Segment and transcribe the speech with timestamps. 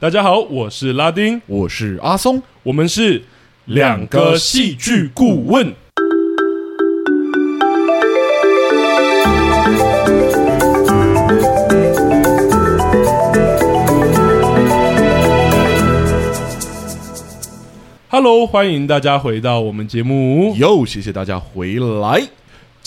[0.00, 3.20] 大家好，我是拉丁，我是阿松，我们是
[3.64, 5.74] 两个戏剧顾问。
[18.08, 20.54] Hello，欢迎大家回到我们节目。
[20.54, 22.37] 又，谢谢大家回来。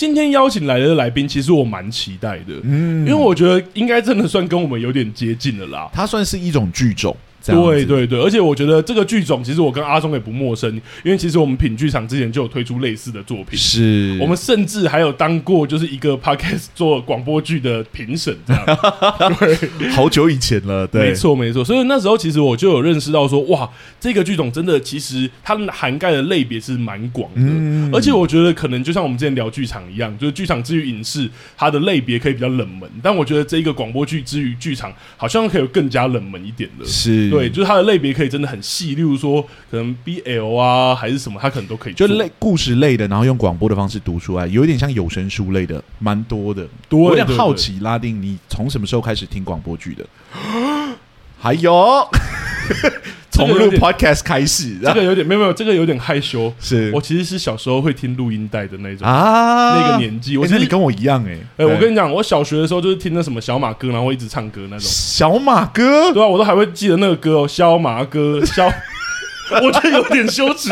[0.02, 5.88] 今天邀请来的来宾，其实我蛮期待的，嗯，因为我觉得应该真的算跟我们有点接近了啦。
[5.94, 7.16] 它算是一种剧种。
[7.44, 10.70] 对对对，而且我觉得这个剧种其实我跟阿忠也不陌生，
[11.04, 14.18] 因为其实我们品剧场之前就有推出类似的作品，是。
[14.22, 18.66] 我们甚至还有当过就是一个 podcast 做广播剧的评审这样，
[19.80, 23.68] 对，好久以前了，对，没错没错，所以那时候其实我就有认识到说，哇，
[24.00, 37.31] 这个剧种真的其实它涵盖的类别是蛮广的，嗯，而且我觉得可能就像我们之前聊剧场一样，就是剧场之于影视，它的类别可以比较冷门，但我觉得这一个广播剧之于剧场，好像可以有更加冷门一点的，是。
[37.32, 39.42] 对，就是它的类别可以真的很细，例如说
[39.72, 46.68] 可能 BL 啊，还是什么，它可能都可以，就类故事类的，然后用广播的方式读出来，有一点像有声书类的，蛮多的。
[46.90, 50.06] 多我有点好奇，拉丁，你从什么时候开始听广播剧的？
[51.40, 52.08] 还有。
[53.32, 56.54] 从录 podcast 开始，这个有点没有没有，这个有点害羞。
[56.60, 60.38] 是我其实是小时候会听录音带的那种啊，那个年纪。
[60.38, 64.80] 我觉得你跟我一样哎，哎，我跟你讲，我小学的时候就是听那什么小马哥，然后一直唱歌那种。
[64.82, 68.66] 小马哥，对啊，我都还会记得那个歌哦，小马哥，小，
[69.64, 70.70] 我觉得有点羞耻，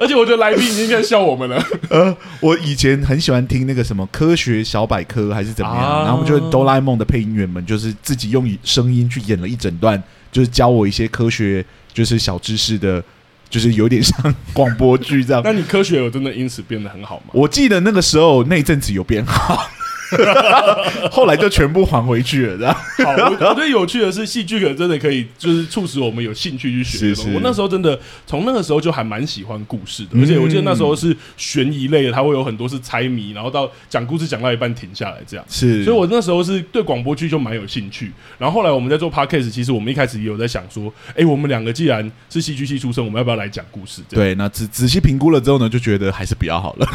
[0.00, 1.60] 而且我觉得来宾已经在笑我们了。
[1.90, 11.64] 呃，我以前很喜欢听那个什么科学小百科还是怎么样，然后我们就是哆啦 A 梦的配音员们，就是自己用声音去演了一整段，就是教我一些科学。
[11.98, 13.02] 就是小知识的，
[13.50, 15.42] 就是有点像 广播剧这样。
[15.44, 17.32] 那你科学有真的因此变得很好吗？
[17.32, 19.68] 我记得那个时候那阵子有变好。
[21.10, 22.74] 后来就全部还回去了，这样。
[23.04, 26.98] 好，我觉得有趣的是，戏剧可真的可以，就是促使我们有兴趣去学。
[26.98, 27.32] 是是。
[27.32, 35.44] 我那时候真的从那个时候就还蛮喜欢故事的，而且我记得那时候是悬疑类的，它会有很多是猜谜，然后到讲故事讲到一半停下来这样。
[35.48, 35.84] 是。
[35.84, 38.10] 所以我那时候是对广播剧就蛮有兴趣。
[38.38, 44.02] 然后后来我们在做 podcast，其实我们一开始也有在想说，哎，我们两个既然是戏剧系出身，我们要不要来讲故事？
[44.08, 44.34] 对。
[44.36, 46.86] 那仔仔细评估了之后呢，就觉得还是比较好了。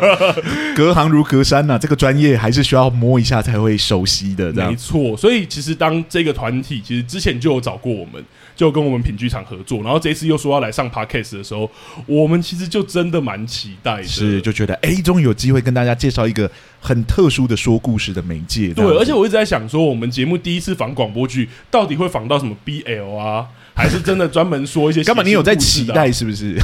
[0.76, 2.41] 隔行如隔山呐，这个专业。
[2.42, 4.68] 还是需要摸一下才会熟悉的，这样。
[4.68, 5.16] 没错。
[5.16, 8.20] 所以其实当这个团体其实之前就有找过我们，
[8.56, 11.70] 就跟我们品剧场合作，然后这一次又说要来上 Podcast 的时候，
[12.04, 16.50] 我们其实就真的蛮期待的，是就觉得哎，终于有机会跟大家介绍一个
[16.80, 18.74] 很特殊的说故事的媒介。
[18.74, 23.46] 对，而且我一直在想说，我们节目第一次访广播剧，到底会访到什么 BL 啊？
[23.82, 25.24] 还是真的专门说一些干嘛？
[25.24, 26.56] 你有在期待是不是？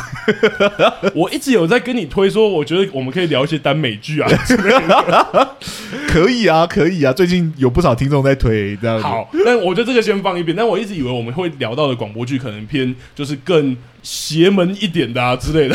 [1.16, 4.30] 我一直有在跟你推说，我觉得我们可以聊一些耽美剧啊，
[6.06, 7.12] 可以啊，可以啊。
[7.12, 9.02] 最近有不少听众在推这样。
[9.02, 10.56] 好，但我觉得这个先放一边。
[10.56, 13.76] 但我一直以为我们会聊到的广播剧，可能偏就是更。
[14.02, 15.74] 邪门一点的啊之类的，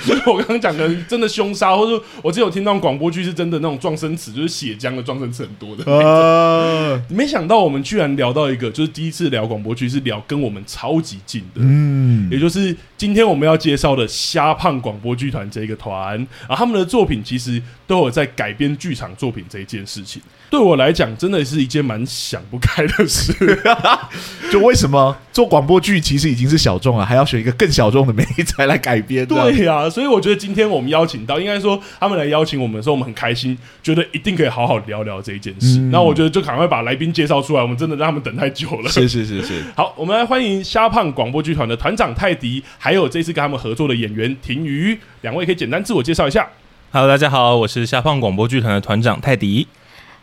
[0.00, 5.84] 所 以我刚刚讲的真的凶杀，或者我之前有听到广播剧是真的那种撞声词，就是血浆的撞声词很多的。
[5.90, 20.20] 呃， 没想到我们居然聊到一个，就是第一次聊广播剧是聊跟我们超级近的，嗯，也就是今天我们要介绍的虾胖广播剧团这一个团，然后他们的作品其实都有在改编剧场作品这一件事情。
[20.52, 23.32] 对我来讲，真的是一件蛮想不开的事。
[24.52, 29.24] 就为什么做广播剧其实已经是小众了，还要选一个更小众的媒材来改编？
[29.24, 35.78] 对呀、啊，所以我觉得今天我们邀请到，应该说他们来邀请我们的时候，我们很开心，觉得一定可以好好聊聊这一件事。
[35.90, 38.90] 那、嗯、我觉得就赶快把来宾介绍出来，我们真的让他们等太久了。
[38.90, 39.54] 是是是是。
[39.74, 46.46] 好，我们来欢迎虾胖广播剧团的团长泰迪，还有这次跟他们合作的演员婷瑜，两位可以简单自我介绍一下。
[46.90, 49.66] Hello，大家好，我是虾胖广播剧团的团长泰迪。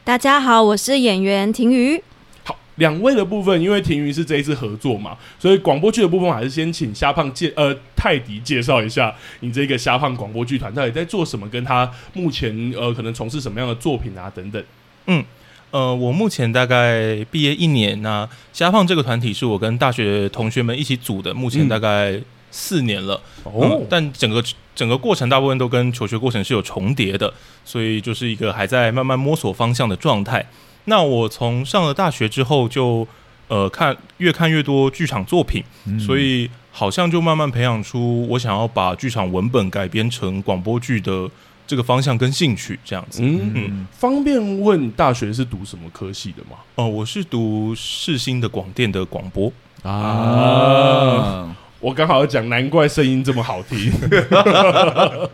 [0.04, 2.02] 大家好，我是演员婷瑜。
[2.44, 14.64] 好，两位的部分，因为婷瑜是这一次合作嘛，所以广播剧的部分还是先请虾胖介呃泰迪介绍一下你这个虾胖广播剧团到底在做什么，跟他目前呃可能从事什么样的作品啊等等。
[15.06, 15.24] 嗯，
[15.70, 22.20] 呃，我目前大概毕业一年那虾胖这个团体是我跟大学同学们一起组的，目前大概
[22.52, 23.22] 四年了。
[23.46, 24.44] 嗯、哦、嗯，但整个。
[24.76, 27.34] 整个过程大部分都跟求学过程是有重叠的，
[27.66, 30.46] 所以就是一个还在慢慢摸索方向的状态。
[30.86, 33.06] 那我从上了大学之后就，
[33.50, 41.30] 就呃看越看越多剧场作品，嗯，所以好像就慢慢培养出我想要把剧场文本改编成广播剧的
[41.68, 43.22] 这个方向跟兴趣这样子。
[43.22, 46.56] 嗯，嗯，方便问大学是读什么科系的吗？
[46.76, 49.52] 哦，呃，我是读世新的广电的广播
[49.84, 51.54] 啊。
[51.80, 53.92] 我刚好要讲，难怪声音这么好听。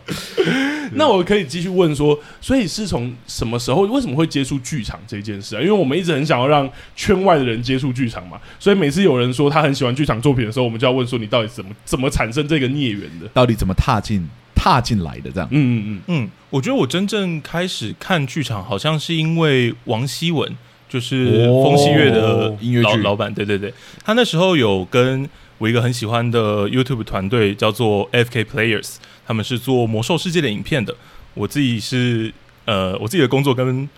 [0.93, 5.59] 那我可以继续问说，所以是从什么时候，为什么会接触剧场这件事啊？
[5.59, 13.27] 因为我们一直很想要让圈外的人接触剧场嘛，所以每次有人说他很喜欢剧场作品的时候，我们就要问说，你到底怎么怎么产生这个孽缘的？
[13.33, 15.31] 到底怎么踏进踏进来的？
[15.31, 15.49] 这样？
[15.51, 20.55] 嗯嗯嗯嗯，我觉得我真正开始看剧场，好像是因为王希文，
[20.87, 25.27] 就是疯戏乐的音乐剧老板，对对对，他那时候有跟
[25.57, 28.95] 我一个很喜欢的 YouTube 团队叫做 FK Players。
[29.27, 30.95] 他们是做魔兽世界的影片的，
[31.33, 32.33] 我自己是
[32.65, 33.89] 呃，我自己的工作跟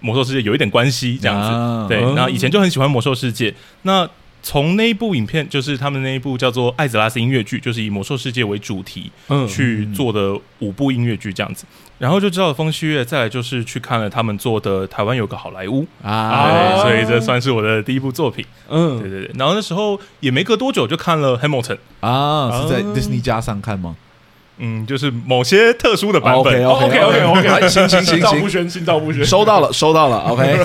[0.00, 1.48] 魔兽世界有一点关系，这样子。
[1.48, 3.54] 啊、对，那以前就很喜欢魔兽世界。
[3.82, 4.08] 那
[4.44, 9.10] 从那一部影片，就是他们那一部叫做《艾泽拉斯音乐剧》，就是以魔兽世界为主题
[9.48, 11.64] 去做的五部音乐剧这样子。
[11.98, 18.44] 然后就知道了疯戏乐，再来就是去看了他们做的《台湾有个好莱坞》啊，所以这算是我的第一部作品。
[18.68, 19.30] 嗯，对对对。
[19.38, 23.96] 然后那时候也没隔多久就看了《Hamilton》啊，是在迪士尼加上看吗？
[24.58, 26.64] 嗯，就是某些特殊的版本。
[26.66, 30.18] OK OK OK OK，行行行，心照不宣，心照不宣，收到了，收到了。
[30.28, 30.58] OK，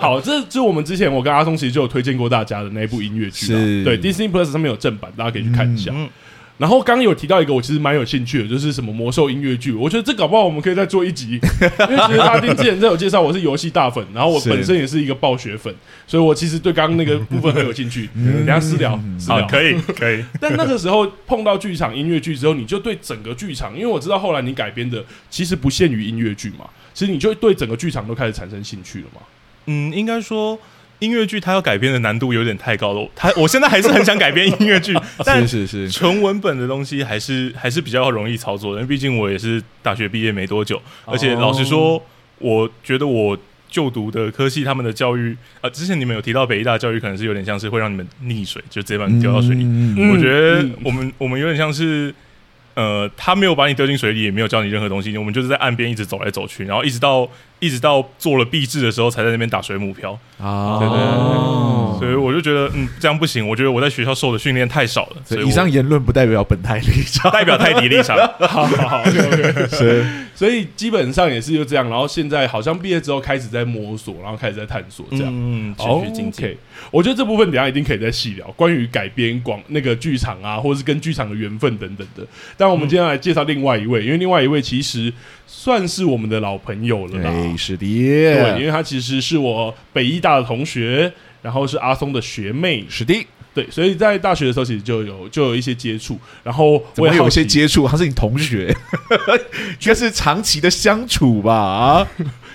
[0.00, 5.90] 好，这是我们之前我跟阿松其实就有推荐过大家的那一部音乐剧，是对 Disney Plus 上面有正版，大家可以去看一下。
[5.94, 6.08] 嗯
[6.56, 9.72] 然后刚刚有提到一个，我其实蛮有兴趣的，就是什么魔兽音乐剧。
[9.72, 11.32] 我觉得这搞不好我们可以再做一集，
[11.90, 15.74] 因为其实拉丁之前在有介绍，我是游戏大粉，然后我本身也是一个暴雪粉，
[16.06, 18.08] 所以我其实对刚刚那个部分很有兴趣。
[18.14, 20.24] 等下私聊，私聊可以可以。
[20.40, 29.20] 但那个时候碰到剧场音乐剧之后，你就对整个剧场，因为我知道后来你改编的其实不限于音乐剧嘛，其实你就会对整个剧场都开始产生兴趣了嘛。
[29.66, 30.56] 嗯，应该说。
[31.00, 34.94] 音乐剧它要改编的难度有点太高了，它我现在还是很想改编音乐剧，
[35.24, 35.90] 但是是。
[35.90, 42.02] 纯文本的东西还是还是比较容易操作的，因为毕竟我也是大学毕业没多久，而且老实说，
[42.38, 43.36] 我觉得我
[43.68, 52.14] 就读的科系他们的教育，呃，之前你们有提到北艺大教育可能是有点像是会让你们溺水，就直接把你丢到水里，嗯、我觉得我们我们有点像是。
[52.74, 57.28] 呃，他没有把你丢进水里，也没有教你任何东西，我们就是在岸边一直走来走去，然后一直到
[57.60, 60.78] 一直到做了避制的时候，才在那边打水母漂啊。
[60.78, 63.46] 对对对，所以我就觉得，嗯，这样不行。
[63.48, 65.16] 我觉得我在学校受的训练太少了。
[65.24, 68.16] 所以以上言论不代表本台立场，代表泰迪立场。
[68.48, 69.68] 好好好，OK OK。
[69.76, 70.04] 是，
[70.34, 71.88] 所以基本上也是就这样。
[71.88, 75.26] 然后现在好像毕业之后开始在摸索，然后开始在探索这样。
[75.28, 76.44] 嗯，持续精进。
[76.44, 76.58] OK，
[76.90, 82.26] 我觉得这部分等下一定可以再细聊，关于改编广那个剧场啊，或者是跟剧场的缘分等等的。
[82.56, 85.12] 但我们今天来介绍另外一位，因为另外一位其实
[85.46, 87.30] 算是我们的老朋友了啦。
[87.30, 98.74] 哎，是的，对，因为他其实是我北医大的同学，然后是阿松的学妹，是的，对，所以在大学的时候其实就有就有一些接触，然后我也有一些接触，他是你同学，
[99.80, 102.06] 应该是长期的相处吧？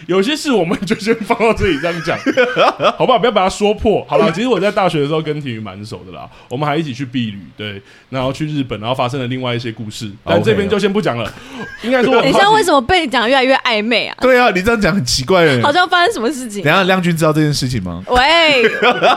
[0.09, 0.15] 啊。
[0.15, 2.17] 有些事我们就先放到这里这样讲，
[2.97, 3.19] 好不好？
[3.19, 4.31] 不要把它说破，好吧？
[4.31, 11.31] 其实我在大学的时候跟体育蛮熟的啦，我们还一起去避旅，对，然后去日本，然后发生了另外一些故事，但这边就先不讲了。
[11.83, 14.17] 应该说， 等一下为什么被你讲越来越暧昧啊？
[14.19, 16.63] 对啊，你这样讲很奇怪哎，好像发生什么事情？
[16.63, 18.03] 等下亮君知道这件事情吗？
[18.07, 18.63] 喂，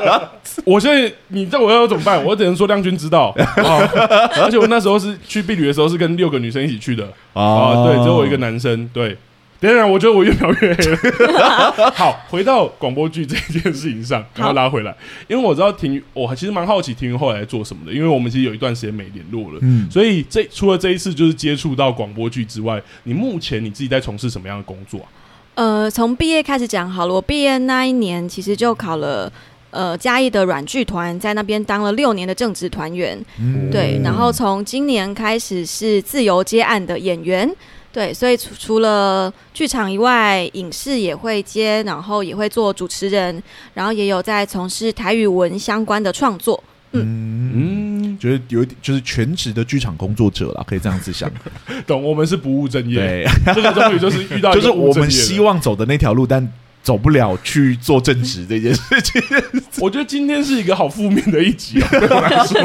[0.64, 2.22] 我现在你知道我要怎么办？
[2.24, 9.16] 我只能说亮君知道，而且我那时候是去避旅的时候是跟六个女生一起去的啊，对，只有我一个男生，对。
[9.62, 11.90] 当然，我觉得我越描越黑了。
[11.94, 14.92] 好，回到广播剧这件事情上，赶快拉回来，
[15.28, 19.60] 因为我知道庭瑜，我其实蛮好奇庭瑜后来做什么的，因为我们其实有一段时间没联络了。
[19.62, 25.06] 嗯，所以这除了这一次就是接触到广播剧之外，你目前你自己在从事什么样的工作啊？
[25.54, 29.32] 呃，从毕业开始讲好了，我毕业那一年其实就考了
[29.70, 33.16] 呃嘉义的软剧团，在那边当了六年的正职团员。
[33.38, 37.48] 嗯，对，然后从今年开始是自由接案的演员。
[37.92, 43.42] 对，所以除除了剧场以外，影视也会接，然后也会做主持人，
[43.74, 46.62] 然后也有在从事台语文相关的创作。
[46.92, 51.30] 嗯嗯，觉得有点就是全职的剧场工作者了，可以这样子想。
[51.86, 52.96] 懂，我们是不务正业。
[52.96, 56.50] 对，这个终于就是遇到， 就是我们希望走的那条路，但。
[56.82, 59.22] 走不了去做正职这件事情，
[59.78, 62.60] 我觉得今天是一个好负面的一集啊， 对我来说。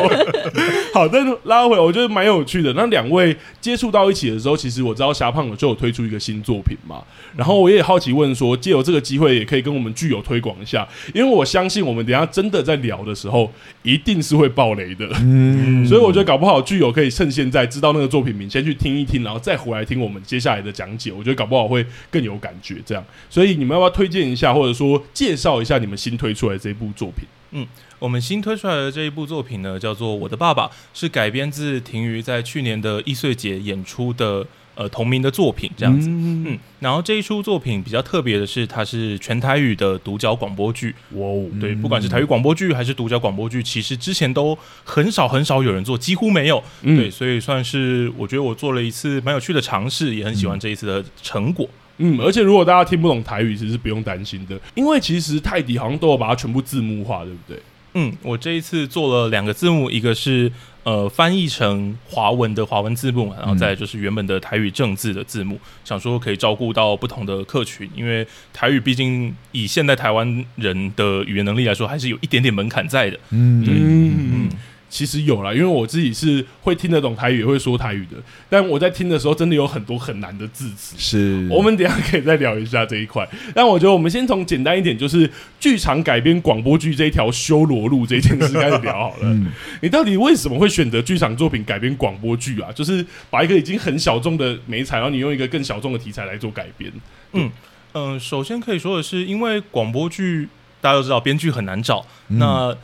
[0.92, 2.74] 好，但是拉回来，我觉得蛮有趣的。
[2.74, 7.04] 那两位接触到一起的时候，其实我知道霞胖就有推出一个新作品嘛。
[7.36, 13.52] 然后我也好奇问说，借由这个机会，也可以跟我们剧友推广一下，因为我相信我们等一下真的在聊的时候，
[13.84, 15.08] 一定是会爆雷的。
[15.22, 21.12] 嗯，所以我觉得搞不好剧友可以趁现在知道那个作品名，先去听一听，然后再回来听我们接下来的讲解。
[21.12, 22.78] 我觉得搞不好会更有感觉。
[22.84, 24.07] 这样，所以你们要不要推？
[24.08, 27.26] 推荐一下，或者说介绍一下你们新推出来的这一部作品。
[27.52, 27.68] 嗯，
[28.00, 34.46] 我们新推出来的这一部作品呢，叫做《我的爸爸》，是改编自庭瑜在去年的易碎节演出的
[34.76, 36.10] 呃同名的作品这样子。
[36.10, 40.94] 嗯，嗯，然后这一出作品比较特别的是，它是全台语的独角广播剧。
[41.12, 46.62] 哇哦，对，不管是台语广播剧还是独角广播剧，其实之前都很少很少有人做，几乎没有。
[46.82, 51.66] 嗯对，所以算是我觉得我做了一次蛮有趣的尝试，也很喜欢这一次的成果。
[51.66, 51.72] 嗯，
[52.20, 57.60] 而且如果大家听不懂台语，其实是不用担心的，因为其实泰迪好像都有把它全部字幕化，对不对？
[57.94, 60.52] 嗯，我这一次做了两个字幕，一个是
[60.84, 73.20] 呃翻译成华文的华文字幕，然后再就是原本的台语正字的字幕，嗯、想说可以照顾到不同的客群，因为台语毕竟以现代台湾人的语言能力来说，还是有一点点门槛在的。
[73.32, 74.14] 嗯，对，嗯。
[74.32, 74.50] 嗯
[74.90, 78.18] 其实有啦，因为我自己是会听得懂台语，也会说台语的。
[78.50, 80.96] 但我在听的时候，真的有很多很难的字词。
[80.98, 83.28] 是，我们等一下可以再聊一下这一块。
[83.54, 85.30] 但我觉得我们先从简单一点，就是
[85.60, 89.24] 剧场改编广播剧这一条修罗路这件事开始聊好了。
[89.24, 89.48] 嗯，
[89.82, 92.72] 你到底为什么会选择剧场作品改编广播剧啊？
[92.72, 96.90] 就是把一个已经很小众的媒材，然后你用一个更小众的题材来做改编。
[97.34, 97.52] 嗯
[97.94, 100.48] 嗯、呃，首先可以说的是，因为广播剧
[100.80, 102.78] 大家都知道编剧很难找，嗯、那。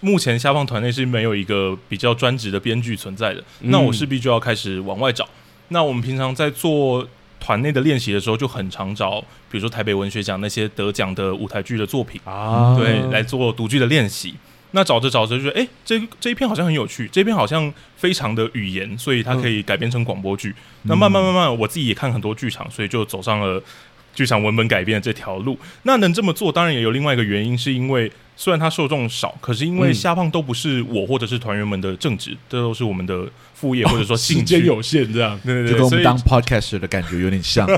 [0.00, 5.28] 目前虾胖团内是没有一个比较专职的编剧存在的，嗯、那我势必就要开始往外找。
[5.68, 7.06] 那我们平常在做
[7.40, 9.20] 团内的练习的时候，就很常找，
[9.50, 14.34] 比如说台北文学奖那些得奖的舞台剧的作品啊，对，来做独剧的练习。
[14.74, 20.48] 那找着找着就觉得，哎、欸，这这一篇好像很有趣，这一篇好像非常的语言，所以它可以改编成广播剧。
[20.48, 23.62] 嗯、那慢慢慢慢，我自己也看很多剧场，所以就走上了
[24.14, 25.58] 剧场文本改编的这条路。
[25.82, 28.10] 那能这么做，当然也有另外一个原因，是因为。
[28.34, 37.68] 虽然它受众少，可是因为虾胖都不是我或者是团员们的正职，这都是我们的副业 或者说兴趣，时间有限，这样对对对，就跟我们当 podcaster 的感觉有点像。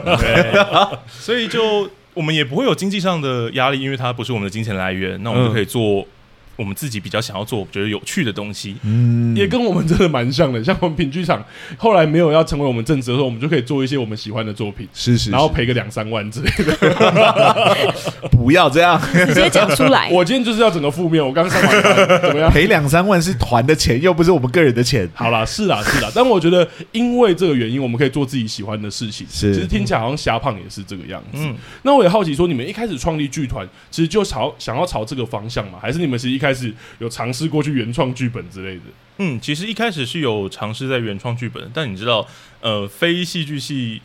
[1.10, 6.06] 所以就我们也不会有经济上的压力，因为它不是我们的金钱来源，那我们就可以做。
[6.56, 10.62] 我们自己比较想要做觉得有趣的东西，嗯，也跟我们真的蛮像的。
[10.62, 11.44] 像我们品剧场
[11.76, 17.76] 后来没有要成为我们正职的时候，我们就可以做一些我们喜欢的作品，是是，是，然后赔个两三万之类的。
[18.30, 20.08] 不要这样，直接讲出来。
[20.10, 21.24] 我今天就是要整个负面。
[21.24, 22.50] 我刚上完班怎么样？
[22.50, 25.08] 赔两三万是团的钱，又不是我们个人的钱。
[25.14, 26.10] 好啦，是啦，是啦。
[26.14, 29.26] 但我觉得因为这个原因，我们可以做自己喜欢的事情。
[29.30, 31.38] 是，其实听起来好像瞎胖也是这个样子。
[31.40, 35.78] 嗯，那我也好奇说，你们一开始创立剧团，其实就朝想要朝这个方向嘛？
[35.80, 38.82] 还是你们其实一开始有尝试过去原创剧本之类的。
[39.18, 42.26] 嗯，其实一开始是有尝试在原创剧本，但你知道，
[42.60, 44.02] 呃，非戏剧系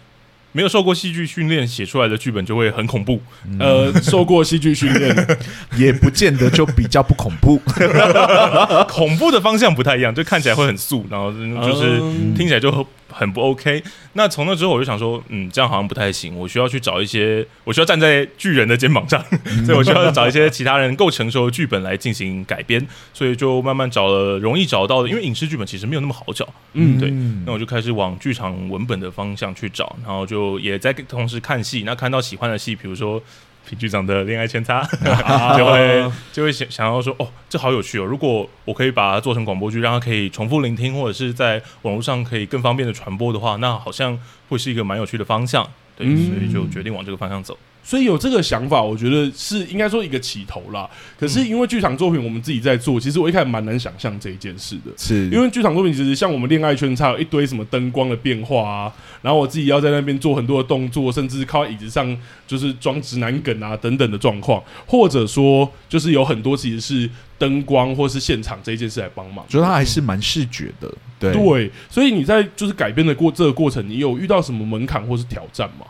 [0.52, 3.22] 没有受过戏剧训练写出来的剧本就会很恐怖。
[3.46, 5.38] 嗯、呃，受过戏剧训练
[5.76, 7.60] 也不见得就比较不恐怖，
[8.88, 11.98] 恐怖的方向不太一样，就看起来会很素，然后就是
[12.38, 12.72] 听起来就
[13.20, 13.84] 很不 OK。
[14.14, 19.22] 那从那之后我就想说，嗯，这样好像不太行，我需要去找一些，我需要站在巨人的肩膀上，
[19.66, 27.12] 所以我需要找一些其他人够成熟的剧本来进行改编，所以就慢慢找了容易找到的，因为影视剧本其实没有那么好找，嗯，对，
[27.46, 33.22] 那我就开始往剧场文本的方向去找，然后就也在同时看戏，那看到喜欢的戏，比如说。
[33.68, 34.82] 品局长的恋爱偏差，
[35.58, 38.06] 就会就会想想要说，哦，这好有趣哦！
[38.06, 45.68] 如果我可以把它做成广播剧，让它可以重复聆听，或者是在网络上可以更方便的传播的话，那好像会是一个蛮有趣的方向。
[45.96, 47.58] 对，所以就决定往这个方向走。
[47.84, 50.88] 所以有这个想法，我觉得是应该说一个起头啦。
[51.20, 54.92] 可是因为剧场作品我们自己在做，其实我一开始蛮难想象这一件事的。
[54.98, 67.10] 是因为剧场作品其实像我们恋爱圈叉有一堆什么灯光的变化啊，然后我自己要在那边做很多的动作，甚至靠椅子上就是装直男梗啊等等的状况，或者说就是有很多其实是
[67.40, 69.44] 灯光或是现场这一件事来帮忙。
[69.48, 71.72] 觉得它还是蛮视觉的，对对。
[71.90, 75.88] 所以你在就是改编的过这个过程，你有遇到什么门槛或是挑战吗？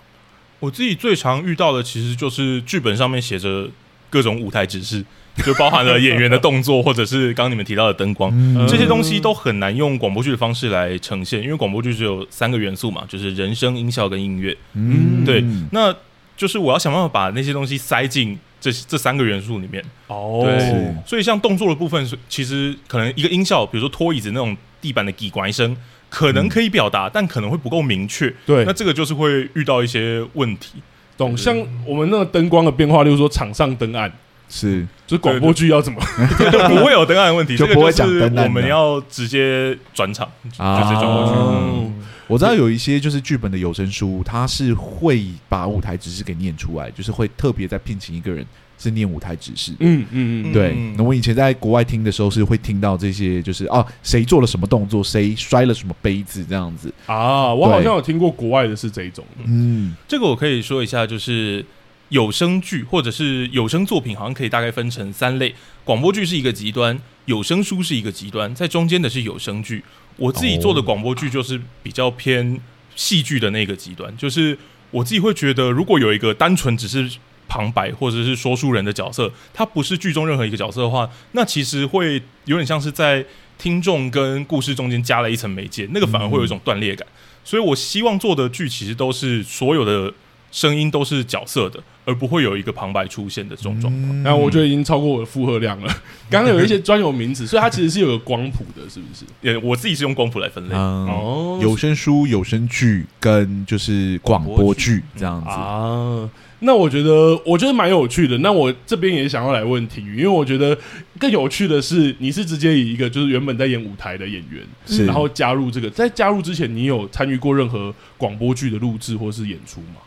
[0.59, 3.69] 我自己最常遇到的其实就是剧本上面写着
[4.09, 5.03] 各种舞台指示，
[5.45, 14.57] 就包含了演员的动作，或者是刚刚你们提到的灯光，嗯、这些东西都很难用广播剧的方式来呈现，因为广播剧只有三个元素嘛，就是人声、音效跟音乐。
[14.73, 15.95] 嗯，对，那
[16.35, 19.83] 就是我要想办法把那些东西塞进这这三个元素里面。
[20.07, 25.77] 哦，对，所以像动作的部分，其实可能一个音效，比如说拖椅子那种地板的滴管声。
[26.09, 28.33] 可能可以表达，嗯、但可能会不够明确。
[28.45, 30.81] 对，那这个就是会遇到一些问题。
[31.17, 31.37] 懂？
[31.37, 34.11] 像我们那个灯光的变化，例如说场上灯暗，
[34.47, 35.99] 是，就是广播剧要怎么，
[36.69, 38.45] 不会有灯暗的问题， 就不会讲灯暗。
[38.45, 41.33] 我们要直接转场，就、直接转过去。
[41.37, 41.93] 嗯、
[42.27, 48.45] 我知道有一些就是剧本的有声书，它是会把舞台指示给念出来，就是会特别再聘请一个人。
[48.79, 50.73] 是念舞台指示，嗯嗯嗯，对。
[50.97, 57.53] 那我以前在国外听的时候，是会听到这些，就是啊，谁做了什么动作，谁摔了什么杯子这样子啊。
[57.53, 61.63] 我好像有听过国外的是这一种，嗯，这个我可以说一下，就是
[62.07, 65.53] 有声剧或者是有声作品，好像可以大概分成三类。
[65.83, 69.83] 广播剧是一个极端，有声书是一个极端，在中间的是有声剧。
[70.15, 72.59] 我自己做的广播剧就是比较偏。
[72.95, 74.57] 戏剧的那个极端，就是
[74.91, 77.09] 我自己会觉得，如果有一个单纯只是
[77.49, 83.25] 旁白或者是说书人的角色，他不是剧中任何一个角色的话，那其实会有点像是在
[83.57, 87.05] 听众跟故事中间加了一层媒介，那个反而会有一种断裂感。
[87.09, 90.13] 嗯、所以我希望做的剧其实都是所有的。
[90.51, 94.23] 声音都是角色的，而不会有一个旁白出现的这种状况。
[94.23, 95.87] 那、嗯、我觉得已经超过我的负荷量了。
[96.27, 99.25] 刚刚有一些专有名词，所以它其实是有个光谱的，是不是？
[99.41, 100.73] 也我自己是用光谱来分类。
[100.73, 106.27] 嗯、哦，有声书、有声剧跟就是广播剧这样子啊。
[106.61, 108.37] 那我觉得，我觉得蛮有趣的。
[108.39, 110.77] 那我这边也想要来问婷宇，因为我觉得
[111.17, 115.89] 更有趣的是，你是直接以一个就是原本在演舞台的演员，是然后加入这个。
[115.89, 120.01] 在加入之前，你有参与过任何广播剧的录制或是演出吗？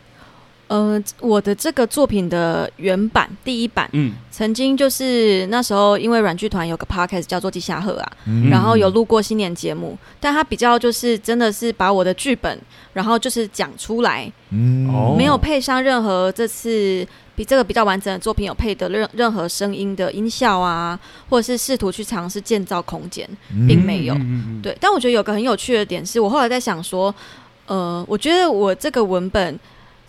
[0.67, 12.57] 呃，我的这个作品的原版第一版，嗯，曾经就是那时候因为软剧团有个 podcast 叫做《地下河》啊，嗯、然后有录过新年节目，但他比较就是真的是把我的剧本，
[12.93, 17.05] 然后就是讲出来，嗯，没有配上任何这次
[17.35, 20.97] 比这个比较完整的作品有配的任任何声音的音效啊，
[21.29, 23.27] 或者是试图去尝试建造空间，
[23.67, 24.75] 并没有，嗯、对。
[24.79, 27.13] 但我觉得有个很有趣的点是，我后来在想说，
[27.67, 29.59] 呃，我觉得我这个文本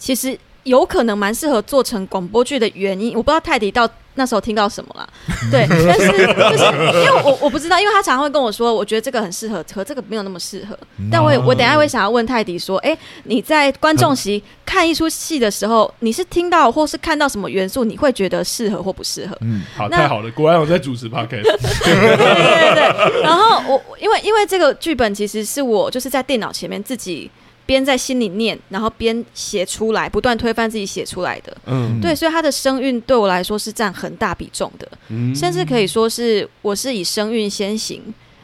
[0.05, 0.39] 其实。
[0.65, 5.07] 有可能蛮适合做成广播剧的原因，我不知道泰迪到那时候听到什么了，
[5.53, 6.65] 对，但是就是
[7.03, 10.75] 因为我我不知道，因为他常常会跟我说，我觉得这个很适合，和这个没有那么适合。
[11.13, 19.37] 但我我等下会想要问泰迪说，哎、欸，你在观众席看一出戏的时候，你是听到或是看到什么元素，你会觉得适合或不适合？
[19.43, 21.43] 嗯，好，那太好了，果然我在主持 podcast。
[21.85, 27.31] 对对对对，然后我因为因为这个剧本其实是我就是在电脑前面自己。
[27.67, 31.57] 边在心里念，然后边写出来，不断推翻自己写出来的。
[31.67, 38.03] 嗯，对，所以他的声韵对我来说是占很大比重的，嗯、甚至可以说是我是以声韵先行，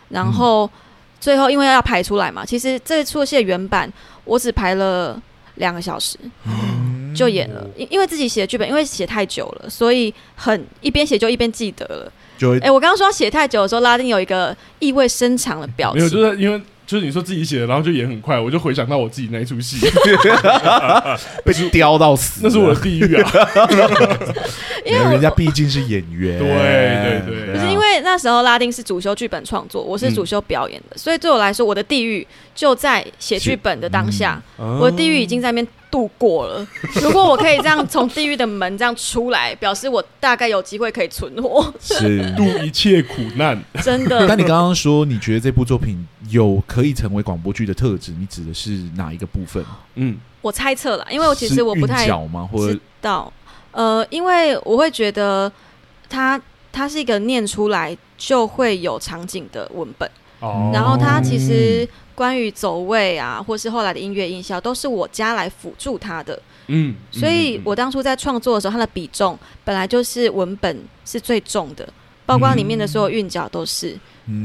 [0.09, 0.69] 然后
[1.21, 3.93] 最后因为要排出来嘛，其实这出戏的原版
[4.25, 5.21] 我只排了
[5.57, 12.13] 两个小时、嗯、就演了，因因为自己写剧本，因为写太久了，所以很一边写就一边记得了。
[12.39, 16.63] 就哎，我刚刚说写太久的时候，拉丁有一个意味深长的表情，没有，就是因为。
[16.91, 19.77] 就是你说自己写的，然后就演很快，我就回想到我自己那一出戏，
[21.45, 23.31] 被雕到死，那是我的地狱啊！
[24.85, 36.67] 因为人家毕竟是演员，对对对，可是因为那时候拉丁是主修剧本创作，我是主修表演的，所以对我来说，我的地狱就在写剧本的当下，我的地狱已经在那边度过了。
[37.03, 42.35] 如果我可以这样从地狱的门这样出来，表示我大概有机会可以存活，是。
[42.37, 44.27] 度一切苦难，真的。
[44.27, 49.65] 但你刚刚说你觉得这部作品有可以成为广播剧的特质，你指的是哪一个部分？
[49.95, 53.33] 嗯，我猜测了，因为我其实我不太知道。
[53.73, 55.51] 呃，因为我会觉得
[56.09, 56.41] 它
[56.73, 71.89] 它是一个念出来就会有场景的文本，哦，然后它其实关于走位啊，或是后来的音乐音效，都是我加来辅助它的，嗯，所以我当初在创作的时候，它的比重本来就是文本是最重的，
[72.27, 73.91] 包括里面的所有韵脚都是。
[73.93, 74.01] 嗯，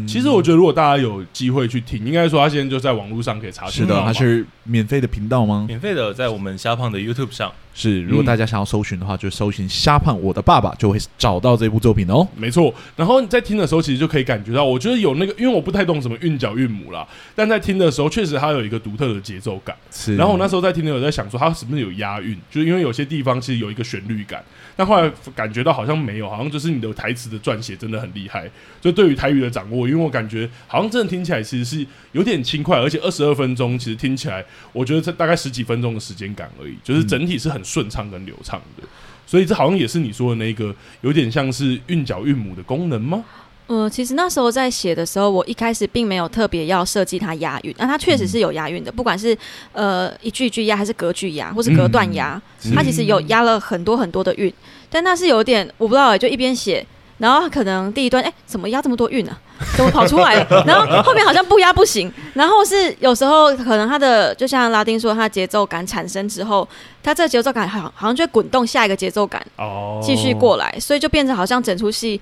[0.07, 5.65] 其实我觉得如果大家有机会去听，应该说他现在就在网络上可以查询到，是的，它是免费的频道吗？
[5.67, 7.51] 免费的，在我们虾胖的 YouTube 上。
[7.77, 12.25] 是，如果大家想要搜寻的话，就搜寻“虾胖我的爸爸”，就会找到这部作品哦。
[12.33, 19.75] 没错，然后你在听的时候，其实就可以感觉到，我觉得有那个，因为我不太懂什么韵脚韵母啦，但在听的时候，确实它有一个独特的节奏感。
[19.91, 22.33] 是，然后我那时候在听的时候，在想说，它是不是有押韵？
[22.49, 24.41] 就是因为有些地方其实有一个旋律感，
[24.77, 28.49] 但后来感觉到好像没有，好像就是你的台词的撰写真的很厉害。
[28.79, 38.61] 就对于台语的掌握，因为我感觉好像真的听起来其实是有点轻快，而且二十二分钟其实听起来，我觉得这大概十几分钟的时间感而已，就是整体是很顺畅跟流畅。
[38.77, 38.87] 的，
[39.25, 43.25] 所以这好像也是你说的那个有点像是韵脚韵母的功能吗？
[43.67, 49.35] 呃，其实那时候在写的时候，我一开始并没有特别要设计它押韵，那它确实是有押韵的，不管是
[49.73, 54.53] 呃一句一句押，还是隔句押，或是隔段押，嗯、它其实有押了很多很多的韵，
[54.87, 56.85] 但那是有点我不知道哎，就一边写。
[57.17, 59.35] 然后可能第一段，哎，怎么押这么多韵呢？
[59.77, 60.63] 怎么跑出来了？
[60.67, 62.11] 然后后面好像不押不行。
[62.33, 66.67] 然后是有时候可能他的，就像拉丁说，他节奏感产生之后，
[67.01, 72.19] 他这个节奏感好像好像就会滚动下一个节奏感，哦，继续过来，所以就变成好像整出戏，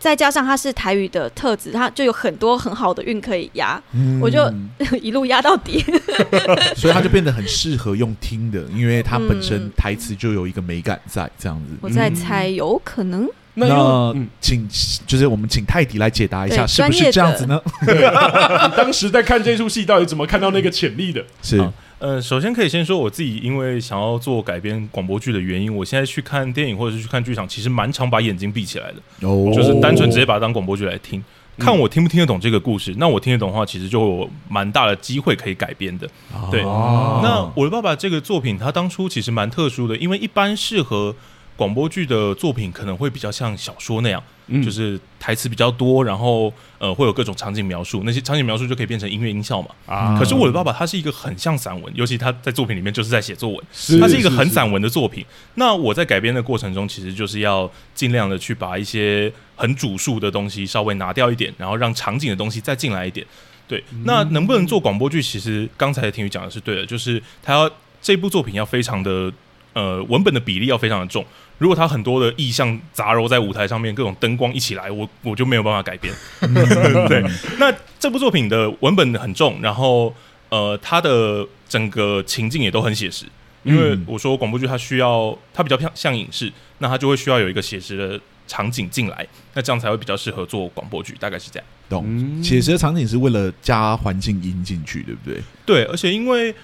[0.00, 4.52] 再加上它是台语的特质，它就有很多很好的韵可以押，嗯、我就
[5.00, 5.84] 一路押到底。
[6.74, 11.76] 所以它就变得很适合用听的，因为它本身台词就有一个美感在这样子。
[11.80, 13.28] 我在猜，有可能。
[13.54, 13.66] 那，
[14.14, 14.68] 嗯，请
[15.06, 17.60] 就是我们请泰迪来解答一下，是不是这样子呢？
[17.82, 17.88] 你
[18.76, 21.24] 当时在看这出戏，到底怎么看到那个潜力的？
[21.42, 21.60] 是，
[21.98, 31.22] 呃，首先可以先说我自己，因为想要做改编广播剧的原因，我现在去看电影或者是去看剧场，其实蛮常把眼睛闭起来的，哦，就是单纯直接把它当广播剧来听。
[31.58, 32.94] 看我听不听得懂这个故事。
[32.96, 36.08] 那我听得懂的话，其实就有蛮大的机会可以改编的。
[36.50, 41.14] 对，那我的爸爸这个作品，他当初其实蛮特殊的，因为一般适合。
[41.60, 49.68] 广播剧的作品可能会比较像小说那样，嗯、就是台词比较多，然后呃会有各种场景描述，那些场景描述就可以变成音乐音效嘛。
[49.84, 50.16] 啊！
[50.18, 53.62] 可是我的爸爸他是一个很像散文，尤其他在作品里面就是在写作文，
[54.00, 55.22] 他是一个很散文的作品。
[55.56, 63.26] 那我在改编的过程中，其实就是要尽量的去把一些很主述的东西稍微拿掉一点，然后让场景的东西再进来一点。
[63.68, 65.22] 对，嗯、那能不能做广播剧？
[65.22, 67.70] 其实刚才听雨讲的是对的，就是他要
[68.00, 69.30] 这部作品要非常的
[69.72, 71.24] 呃文本的比例要非常的重。
[71.58, 76.14] 如果它很多的意象杂糅在舞台上面，各种灯光一起来，我我就没有办法改变。
[77.06, 77.22] 对，
[77.58, 80.14] 那这部作品的文本很重，然后
[80.48, 83.26] 呃，它的整个情境也都很写实。
[83.62, 91.68] 因为我说广播剧它需要它比较像像影视，那它就会需要有一个写实的场景进来，那这样才会比较适合做广播剧，大概是这样。
[91.90, 95.42] 懂，写实的场景是为了加环境音进去，对不对？
[95.66, 96.54] 对，而且因为。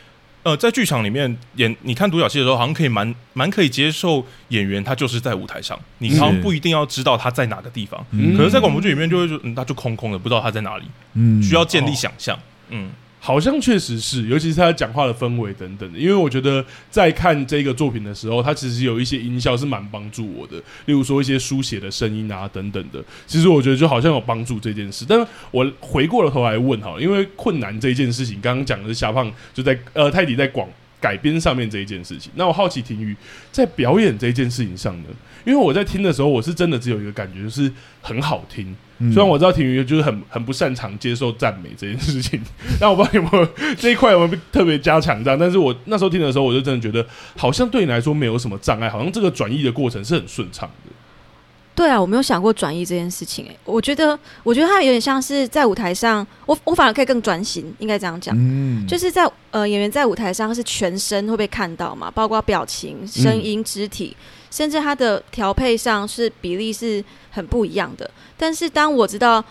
[0.46, 8.00] 呃，在剧场里面演，你看独角戏的时候，好像可以蛮蛮可以接受演员他就是在舞台上，你好像不一定要知道他在哪个地方。
[8.36, 12.88] 可是，在广播剧里面就会说，嗯，他就空空的，不知道他在哪里，嗯，需要建立想象，嗯。
[13.26, 15.98] 好像确实是，尤其是他讲话的氛围等等的。
[15.98, 23.04] 因为我觉得在看这个作品的时候，他其实有一些音效是蛮帮助我的，例如说一些书写的声音啊等等的。
[23.26, 25.04] 其实我觉得就好像有帮助这件事。
[25.08, 30.68] 但是我回过了头来问哈，因为困难这件事情，刚刚讲的是虾胖就在呃泰迪在广
[31.00, 32.30] 改编上面这一件事情。
[32.36, 33.16] 那我好奇廷宇
[33.50, 35.08] 在表演这件事情上呢？
[35.44, 38.76] 因为我在听的时候，我是真的只有一个感觉，就是很好听。
[38.98, 42.40] 虽然我知道廷宇就是很很不擅长接受赞美这件事情，
[42.80, 45.38] 但我不知道有没有 这一块有没有特别加强这样。
[45.38, 47.06] 但是我那时候听的时候，我就真的觉得
[47.36, 50.92] 好像对你来说没有什么障碍，好像这个转移的过程是很顺畅的。
[51.74, 64.16] 对啊，我没有想过转移这件事情诶、欸，我觉得我觉得他有点像是在舞台上，我我反而可以更专心，应该这样讲，嗯，就是在呃演员在舞台上是全身会被看到嘛，包括表情、声音、肢体。
[64.18, 64.24] 嗯
[64.56, 69.44] 甚至它的调配上是比例是很不一样的，但是当我知道，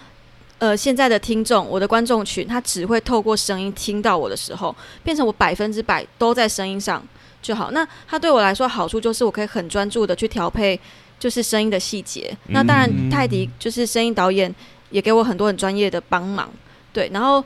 [0.57, 7.07] 呃，现在的听众，我的观众群，他只会透过声音听到我的时候，变成我百分之百都在声音上
[7.39, 7.69] 就好。
[7.69, 10.79] 那它对我来说好处就是我可以很专注的去调配，
[11.19, 12.35] 就是声音的细节。
[12.47, 14.51] 那当然，泰迪就是声音导演
[14.89, 16.49] 也给我很多很专业的帮忙，
[16.91, 17.11] 对。
[17.13, 17.45] 然后，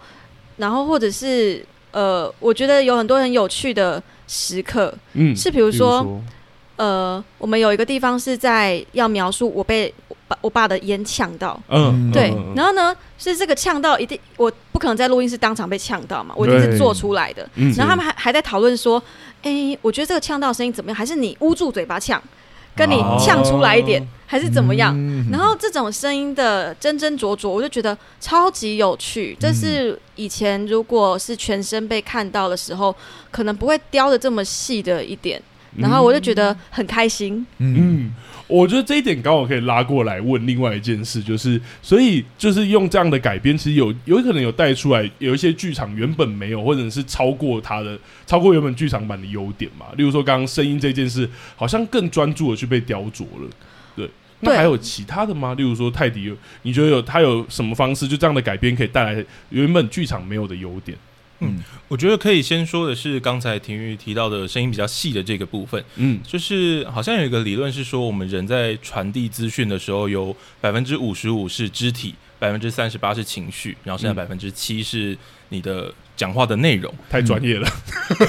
[0.56, 6.22] 然后或者是呃，我觉得有很多很有趣的时刻，嗯，是比如说。
[6.80, 17.46] 呃，我们有一个地方是在要描述我被我爸我爸的烟呛到，嗯，对，然后呢是这个呛到一定我不可能在录音室当场被呛到嘛，我一定是做出来的。
[17.76, 19.04] 然后他们还还在讨论说，
[19.44, 20.96] 哎，我觉得这个呛到声音怎么样？
[20.96, 22.22] 还是你捂住嘴巴呛，
[22.78, 24.96] 跟你呛出来一点，还是怎么样？
[25.30, 29.36] 然后这种声音的斟斟酌酌，我就觉得超级有趣。
[29.38, 32.96] 这是以前如果是全身被看到的时候，
[33.32, 35.42] 可能不会雕的这么细的一点。
[35.78, 37.46] 然后我就觉得很开心。
[37.60, 38.14] 嗯，嗯，
[38.48, 49.86] 我觉得这一点刚好可以拉过来问另外一件事，就是所以就是用这样的改编，其实有有可能有带出来有一些剧场原本没有，或者是超过它的超过原本剧场版的优点嘛。
[49.96, 53.50] 例如说，刚刚声音这件事，好像更专注的去被雕琢了。
[53.96, 55.54] 对，那还有其他的吗？
[55.54, 60.98] 例如说，泰迪，你觉得有他有什么方式，就这样的改编可以带来原本剧场没有的优点？
[61.42, 65.84] 嗯，我觉得可以先说的是刚才廷玉提到的声音比较细的这个部分。
[65.96, 76.94] 嗯，就是好像有一个理论是说，我们人在传递资讯的时候，有百分之五十五是肢体，百分之三十八是情绪，然后剩下百分之七是你的讲话的内容。
[77.10, 77.68] 太专业了，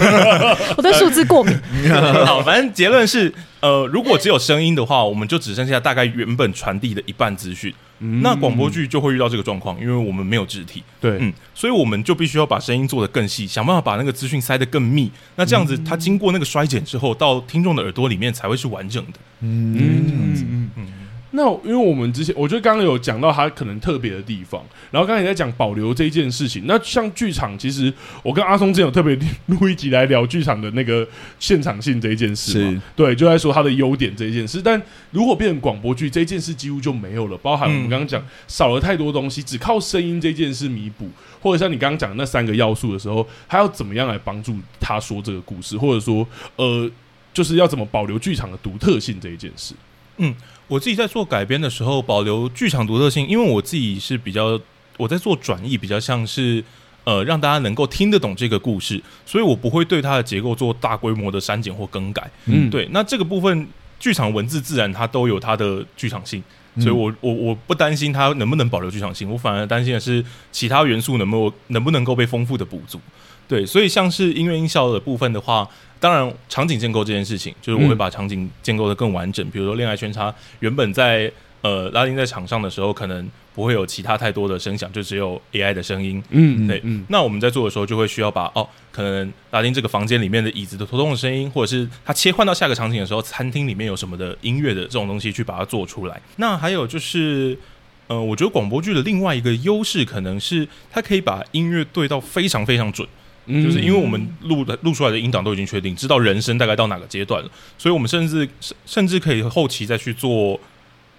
[0.76, 1.58] 我对数字过敏。
[2.24, 7.74] 好，反正结论是，呃，如果只有声音的话，我们就只剩下大概原本传递的一半资讯。
[8.00, 15.10] 嗯、那广播剧就会遇到这个状况，因为我们没有肢体，对，嗯，所以我们就必须要把声音做得更细，想办法把那个资讯塞得更密。
[15.36, 19.20] 那这样子，它经过那个衰减之后，到听众的耳朵里面才会是完整的。
[19.40, 19.74] 嗯，
[20.08, 20.86] 这样子，嗯嗯。
[21.32, 26.64] 那因为我们之前，我觉得刚刚有讲到它可能特别的地方，然后刚才也在讲保留这一件事情。
[26.66, 27.92] 那像剧场，其实
[28.24, 29.16] 我跟阿松之前有特别
[29.46, 31.06] 录一集来聊剧场的那个
[31.38, 34.60] 现场性这一件事嘛，对，就在说它的优点这一件事。
[34.60, 34.80] 但
[35.12, 41.08] 如果变成广播剧，这件事几乎就没有了，包含我们刚刚讲少了太多东西，只靠声音这件事弥补，
[41.40, 46.90] 或者像你刚刚讲的那三个要素的时候，他要怎么样来帮助他说这个故事，或者说呃，
[47.32, 49.74] 就是要怎么保留剧场的独特性这一件事？
[50.16, 50.34] 嗯。
[50.70, 54.58] 我自己在做改编的时候，保留剧场独特性，因为我自己是比较
[54.98, 56.62] 我在做转译，比较像是
[57.02, 62.30] 呃让大家能够听得懂这个故事，所以我不会对它的结构做大规模的删减或更改。
[62.44, 62.88] 嗯，对。
[62.92, 63.66] 那这个部分
[63.98, 66.40] 剧场文字自然它都有它的剧场性，
[66.78, 73.00] 所以我我我不担心它能不能保留剧场性，我反而担心的是其他元素能不能能不能够被丰富的补足。
[73.48, 79.44] 对，所以像是音乐音效的部分的话，当然场景建构这件事情，就是我会把场景建构的更完整。
[79.50, 81.30] 比如说恋爱圈叉原本在
[81.62, 86.22] 呃拉丁在场上的时候，可能不会有其他太多的声响，就只有 AI 的声音。
[86.30, 86.80] 嗯，对。
[86.84, 96.20] 嗯，那我们在做的时候，就会需要把哦，可能拉丁这个房间里面的椅子的拖动的声音，或者是它切换到下个场景的时候，餐厅里面有什么的音乐的这种东西，去把它做出来。
[96.36, 97.58] 那还有就是，
[98.06, 103.06] 呃，我觉得广播剧的另外一个优势，可能是它可以把音乐对到非常非常准。
[103.46, 108.48] 就是因为我们录的录出来的音档都已经确定，知道人声大概到哪个阶段了，所以我们甚至
[108.86, 110.60] 甚至可以后期再去做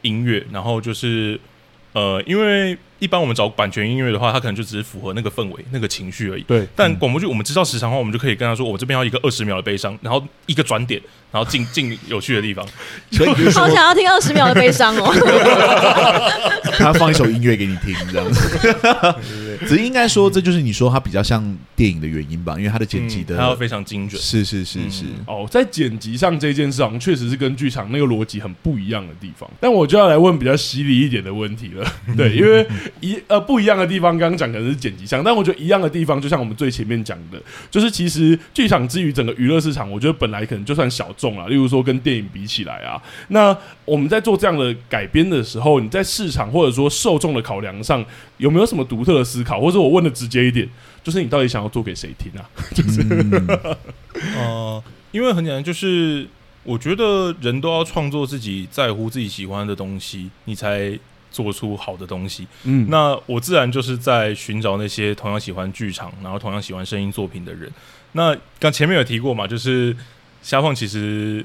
[0.04, 1.38] 音乐，然后就是
[1.94, 2.78] 呃，因为。
[3.02, 6.44] 一般我们找版权音乐的话，它可能就只是符合那个氛围、那个情绪而已。
[6.44, 6.68] 对。
[6.76, 12.64] 但广播剧，我们知道时长的话，我们就可以跟他说：“我这边要一个二十秒的悲伤，然后一个转点，然后进进有趣的地方。
[13.10, 15.12] ”所以好想要听二十秒的悲伤哦。
[16.78, 18.76] 他放一首音乐给你听，这样子。
[19.68, 21.44] 只是应该说，这就是你说它比较像
[21.76, 22.56] 电影的原因吧？
[22.58, 24.22] 因为它的剪辑的，它要非常精准。
[24.22, 25.06] 是是是是。
[25.26, 29.50] 哦，在剪辑上这件事，上确实是跟剧场那个逻辑很不一样的地方。
[29.60, 31.94] 但我就要来问比较犀利一点的问题了。
[32.16, 32.66] 对，因为
[33.00, 33.72] 一呃不一样。
[33.82, 41.48] 的地方，刚刚讲可能是剪辑上，但我觉得一样的地方，就像我们最前面讲的，就是其实剧场之于整个娱乐市场，我觉得本来可能就算小众啊。
[41.48, 48.06] 例如说跟电影比起来啊，那我们在做这样的改编的时候，你在市场或者说受众的考量上，
[48.38, 49.60] 有没有什么独特的思考？
[49.60, 50.70] 或者我问的直接一点，
[51.04, 52.46] 就是你到底想要做给谁听啊？
[52.76, 53.02] 就是，
[54.38, 56.28] 呃，因为很简单，就是
[56.64, 61.00] 我觉得人都要创作自己在乎、自己喜欢的东西，你才。
[61.32, 67.72] 做出好的东西，嗯，那我自然就是在寻找那些同样喜欢剧场，然后同样喜欢声音作品的人。
[68.12, 69.96] 那刚前面有提过嘛，就是
[70.42, 71.44] 虾放其实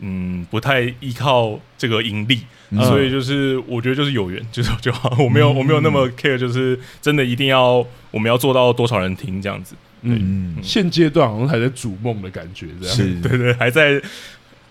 [0.00, 9.74] 嗯不太依靠这个盈利，嗯，所以就是我觉得就是有缘 就是就好，我没有我没有那么 care，就是真的一定要我们要做到多少人听这样子。
[10.02, 12.94] 嗯，现阶段好像还在逐梦的感觉，这样。
[12.94, 14.00] 是， 对对，还在。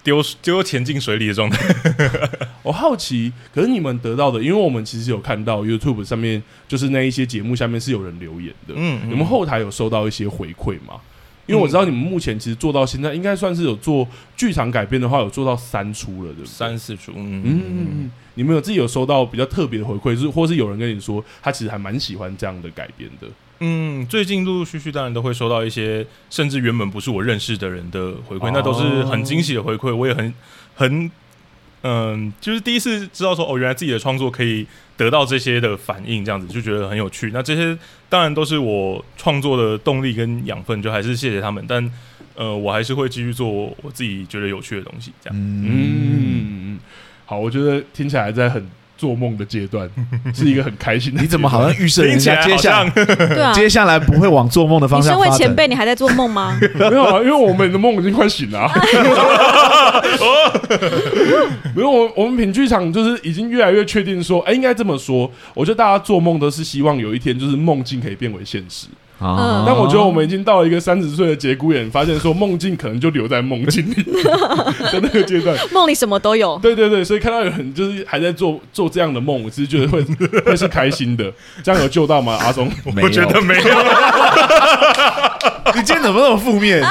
[0.03, 1.59] 丢丢钱进水里的状态，
[2.61, 10.95] 我好奇，可是你们得到的，因为我们其实有看到 YouTube 上面，就是那一些节目下面是有人留言的，嗯，你们后台有收到一些回馈吗？
[11.45, 16.45] 因为我知道你们目前其实做到现在，应该算是有做剧场改编的话，有做到三出了，对不对？
[16.45, 23.27] 三四出，嗯嗯嗯，你们有自己有收到比较特别的回馈，是或是有人跟你说，他其实还蛮喜欢这样的改编的。
[23.59, 29.95] 嗯，最近陆陆续续当然都会收到一些，甚至原本不是我认识的人的回馈，哦、那都是很惊喜的回馈。
[29.95, 30.33] 我也很
[30.75, 31.11] 很
[31.83, 34.65] 嗯，就是第一次知道说哦，原来自己的创作可以
[34.97, 37.29] 得到这些的反应，这样子就觉得很有趣。
[37.33, 37.77] 那这些
[38.09, 41.63] 当然都是我创作的动力跟养分，就还是谢谢他们。
[41.67, 41.91] 但
[42.35, 45.37] 呃，我还是会继续做我自己觉得有趣的东西，这样。
[45.39, 46.79] 嗯，
[47.25, 48.67] 好，我觉得听起来在很。
[49.03, 49.89] 做梦的阶段
[50.33, 51.21] 是一个很开心的。
[51.21, 55.11] 你怎么好像预设人家接下来对啊， 接下来不会往做梦的方向？
[55.11, 56.57] 你身为前辈，你还在做梦吗？
[56.79, 58.71] 没有啊，因为我们的梦已经快醒了、啊。
[61.75, 65.29] 没有，我我们品剧场就是已经越来越确定说，哎、欸，应该这么说。
[65.53, 68.87] 我觉得大家做梦都是希望有一天，就是梦境可以变为现实。
[69.23, 74.03] 嗯，但我觉得我们已经到了一个三十岁的节骨眼，发现说梦境可能就留在梦境里
[74.91, 75.55] 的那个阶段。
[75.71, 76.59] 梦里什么都有。
[76.61, 80.03] 对对对，所以看到有人就是还在做做这样的梦，我其实觉得会
[80.45, 81.31] 会是开心的。
[81.63, 82.37] 这样有救到吗？
[82.41, 82.69] 阿松，
[83.01, 83.63] 我觉得没有。
[85.75, 86.83] 你今天怎么那么负面？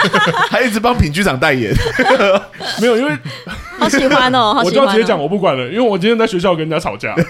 [0.50, 1.72] 还一直帮品剧场代言？
[2.80, 3.12] 没有，因为
[3.82, 4.66] 好喜欢哦， 好喜欢哦。
[4.66, 7.14] 我就要直接讲，我不管了，因为我今天在学校跟人家吵架。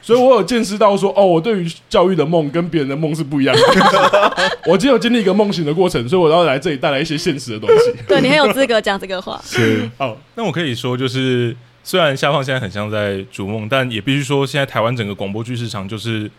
[0.00, 3.62] 所以我有见识到说，哦，我对于教育的梦跟别人的梦是不一样的。
[4.68, 7.94] 我今天有经历一个梦醒的过程，所以我要来这里带来一些现实的东西。
[8.06, 9.40] 对，你很有资格讲这个话。
[9.42, 16.30] 是，哦，那我可以说，就是虽然下放现在很像在逐梦，但也必须说，现在台湾整个广播剧市场就是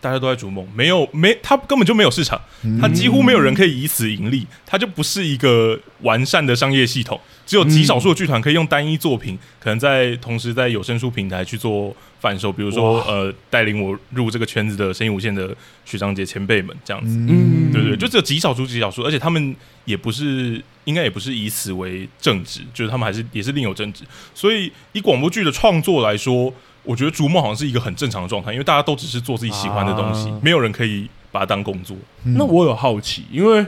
[0.00, 2.40] 大家都在逐梦，没有没，它根本就没有市场，
[2.80, 7.20] 它几乎没有人可以以此盈利，它就不是一个完善的商业系统。
[7.44, 19.54] 只有极少数的剧团可以用单一作品，嗯、可能在同时在有声书平台去做贩售，比如说呃，带领我入这个圈子的声音无限的学长姐前辈们这样子，嗯，对，对对，就只有极少数极少数，而且他们
[19.84, 24.02] 也不是，应该也不是以此为正职，就是他们还是也是另有正职，
[24.34, 26.52] 所以以广播剧的创作来说，
[26.86, 31.96] 我觉得逐梦好像是一个很正常的状态，因为大家都只是做自己喜欢的东西，啊、没有人可以把它当工作。
[32.24, 33.66] 嗯、那我有好奇，因为。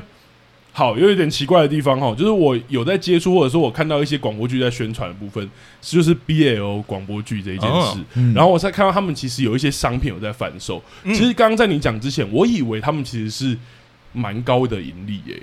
[0.70, 5.50] 好，有一点奇怪的地方哈，就是我有在接触，或者说我看到一些广播剧在宣传的部分，
[5.80, 7.98] 就是 BL 广播剧这一件事。
[8.32, 10.80] 然后我才看到他们其实有一些商品有在贩售。
[11.02, 13.58] 嗯、其实刚刚在你讲之前，我以为他们其实是
[14.12, 15.42] 蛮高的盈利耶、欸。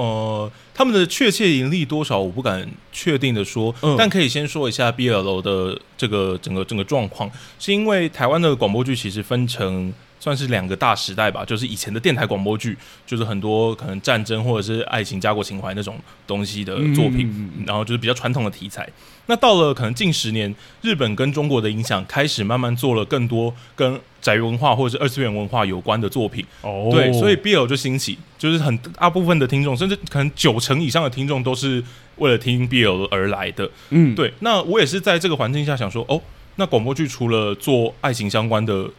[0.00, 9.92] 呃，他们的确切盈利多少我不敢确定的说，嗯、但可以先说一下 BL 的这个整个整个状况，是因为台湾的广播剧其实分成。
[10.20, 18.86] 算是两个大时代吧，就是以前的电台广播剧，就是很多可能战争或者是爱情、家国情怀那种东西的作品，然后就是比较传统的题材。
[19.26, 26.44] 那到了可能近十年，日本跟中国的影响开始慢慢做了更多跟宅文化或者是二次元文化有关的作品。
[26.62, 31.82] 哦，对，所以 BL 就兴起，就是很大部分的听众，甚至可能九成以上的听众都是
[32.16, 33.70] 为了听 BL 而来的。
[33.88, 34.34] 嗯，对。
[34.40, 36.20] 那我也是在这个环境下想说，哦，
[36.56, 38.90] 那广播剧除了做爱情相关的。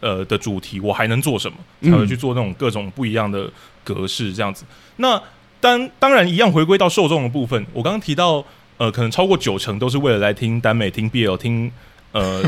[0.00, 1.56] 呃的主题，我还能做什么？
[1.82, 3.50] 才会去做那种各种不一样的
[3.84, 4.64] 格式这样子。
[4.96, 5.20] 那
[5.60, 8.44] 当当然一样回归到受众的部分，我刚刚提到，
[8.78, 11.70] 呃，可能超过九成都是为了来听耽美、听 BL、听
[12.12, 12.42] 呃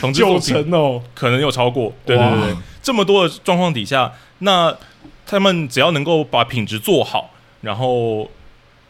[0.00, 1.92] 同志作品九成哦，可能有超过。
[2.04, 4.74] 对对对，对，这么多的状况底下，那
[5.26, 8.30] 他们只要能够把品质做好，然后。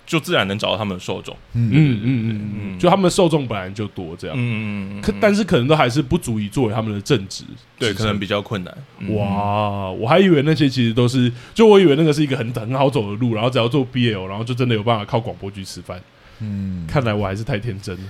[0.06, 7.44] 就自然能找到他们的受众，嗯嗯嗯嗯，就他们的受众本来就多，这样，嗯嗯嗯，可但是可能都还是不足以作为他们的正职，
[7.78, 8.72] 对，可能比较困难。
[9.16, 16.00] 哇，我还以为那些其实都是，就我以为那个是一个很很好走的路，然后只要做 BL，然后就真的有办法靠广播剧吃饭。
[16.40, 18.02] 嗯，看来我还是太天真了。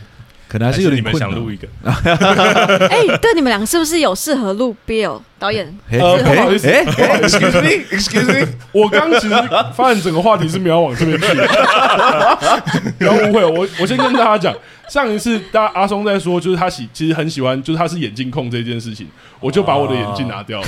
[0.49, 1.29] 可能还是有点困难。
[1.29, 1.67] 想录一个。
[2.87, 5.67] 哎，对，你们两个是不是有适合录 BL 导演？
[5.93, 9.35] 呃，不好意思，Excuse me，Excuse me， 我刚其实
[9.75, 11.47] 发现整个话题是没有往这边去的，
[12.99, 13.45] 不要误会。
[13.45, 14.55] 我我先跟大家讲。
[14.89, 19.05] 上一次，大家阿松在说，就是他喜，其实很喜欢，就是他是眼镜控这件事情，
[19.41, 20.67] 我就把我的眼镜拿掉了。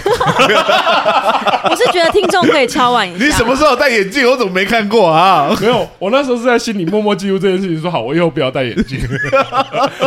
[1.71, 3.25] 我是觉得听众可以敲碗一下。
[3.25, 4.29] 你什么时候戴眼镜？
[4.29, 5.57] 我怎么没看过啊？
[5.61, 8.99] 没有，我那时候是在心里默默记录这件事情，说好，我以后不要戴眼镜。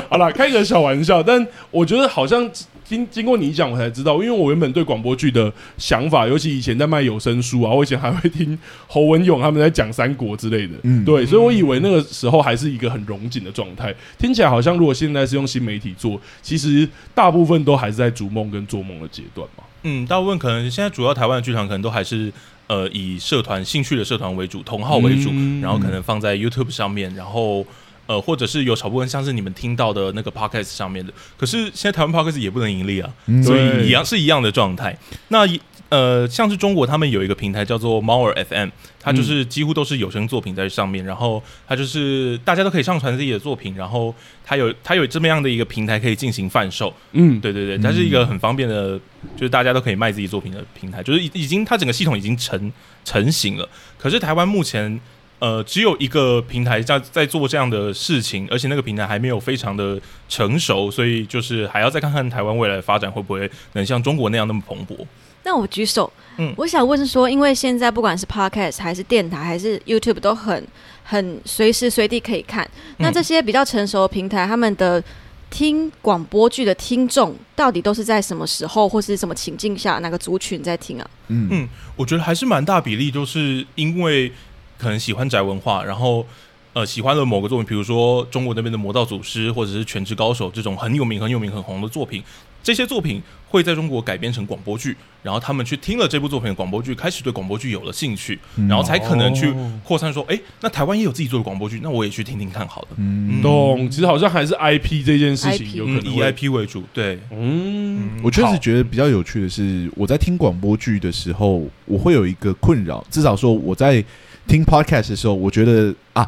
[0.09, 2.51] 好了，开个小玩笑，但我觉得好像。
[2.91, 19.63] 经经过你一讲，我才知道，因为我原本对广播剧的想法，尤其以前在卖有声书啊，我以前还会听侯文勇他们在讲三国之类的，嗯，对，所以我以为那个时候还是一个很融景的状态，听起来好像如果现在是用新媒体做，其实大部分都还是在逐梦跟做梦的阶段嘛。
[19.83, 22.29] 嗯，大部分可能现在主要台湾的剧团可能都还是
[22.67, 27.65] 呃以社团兴趣的社团为主，同号为主，嗯、然后可能放在 YouTube 上面，然后。
[28.07, 34.97] 呃，或者是有少部分像是你们听到的那个 podcast 上面的，可是现在台湾 podcast 也不能盈利啊，嗯、所以一样是一样的状态。
[35.29, 35.47] 那
[35.89, 46.93] 呃，像是中国他们有一个平台叫做猫耳 FM，它就是几乎都是有声作品在上面，嗯、然后它就是大家都可以上传自己的作品，然后它有它有这么样的一个平台可以进行贩售。
[47.11, 48.97] 嗯，对对对，它是一个很方便的，
[49.35, 52.71] 就是大家都可以卖自己作品的平台，就是已已经它整个系统已经成
[53.03, 53.67] 成型了。
[53.97, 54.99] 可是台湾目前。
[55.41, 59.99] 呃，只有一个平台在在做这样的事情，而且那个平台还没有非常的
[60.29, 64.95] 成熟，所以就是还要再看看台湾未来的发展会不会能像中国那样那么蓬勃。
[65.43, 70.63] 那我举手，嗯，我想问说，因为现在不管是 Podcast 还是电台还是 YouTube 都很
[71.03, 75.03] 很随时随地可以看，那这些比较成熟的平台，他们的
[75.49, 81.09] 听广播剧的听众到底都是在什么时候或是什么情境下，哪个族群在听啊？
[81.29, 84.31] 嗯嗯，我觉得还是蛮大比例，就是因为。
[84.81, 86.25] 可能喜欢宅文化，然后
[86.73, 92.23] 呃喜欢了某个作品，比如说中国那边的《魔道祖师》或者是《全职高手》这种很有名、很有名、很红的作品，
[92.63, 98.39] 这些作品会在中国改编成广播剧，然后他们去听了这部作品的广播剧，开始对广播剧有了兴趣，
[98.69, 102.87] 然后才可能去扩散说，哎、欸，那台湾也有自己做的广播剧，那我也去听听看好了。
[102.95, 103.89] 嗯，懂。
[103.91, 106.83] 其实好像还是 IP 这件事情有可能以 IP 为主。
[106.93, 114.03] 对，嗯，我确实觉得比较有趣的是，我在听广播剧的时候，我会有一个困扰，至少说我在。
[114.47, 116.27] 听 podcast 的时候，我觉得啊，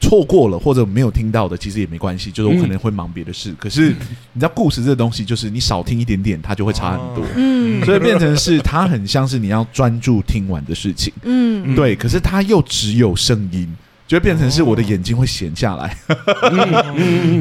[0.00, 3.50] 错过了或者没有听到的，其实也没关系，就是我可能会忙别的事。
[3.50, 3.88] 嗯、可是
[4.32, 7.24] 你知道，故事这东西，就是你少听一点点，它就会差很多。
[7.36, 11.12] 嗯，所以变成是它很像是你要专注听完的事情。
[11.22, 11.96] 嗯，对。
[11.96, 13.68] 可是它又只有声音。
[14.10, 15.96] 就会变成是我的眼睛会闲下来，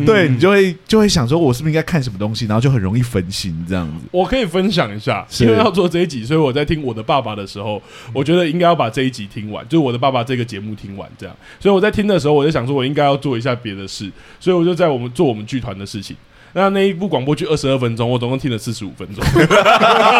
[0.05, 4.05] 对，你就会就会想说，我是不是应该看什么东西，然后就很容易分心这样子。
[4.11, 7.81] 我可以分享一下，因为要做这一集，所以我在听我的爸爸的时候，
[8.13, 11.35] 我觉得应该要把这一集听完，就是我的爸爸这个节目听完这样。
[11.59, 16.15] 所以我在听的时候，我就想说，我应该要做一下别的事，所以我就在我们做我们剧团的事情。
[16.53, 19.23] 那那一部广播剧二十二分钟，我总共听了四十五分钟，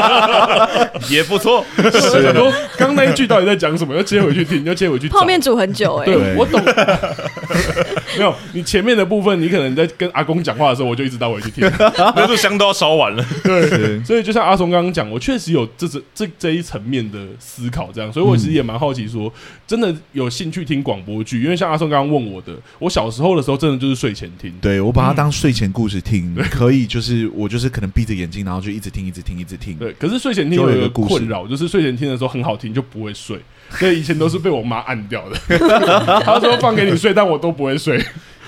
[1.10, 1.66] 也不错。
[1.76, 3.96] 是，想说刚那一句到底在讲什么？
[3.96, 5.08] 要接回去听，要接回去。
[5.10, 6.62] 泡面煮很久哎、欸，对，我懂。
[8.18, 11.70] 没有，你前面的部分，你可能在跟阿公讲话的时候，我就一直倒回去听，
[12.16, 13.26] 那就香都要烧完了。
[13.44, 19.34] 对，所以就像阿松刚刚讲，我确实有这这这这一层面的思考，这样，所以我其实也蛮好奇说，说
[19.68, 29.76] 真的有兴趣听广播剧，因为像阿松刚刚问我的，我小时候的时候，真的就是睡前听，对我把它当睡前故事听，嗯、可以，就是我就是可能闭着眼睛，然后就一直听，一直听，一直听。
[29.76, 33.40] 对，可是睡前听有一个困扰，就是睡前听的时候很好听，就不会睡。
[33.72, 35.38] 所以以前都是被我妈按掉的，
[36.22, 38.04] 她说放给你睡，但我都不会睡，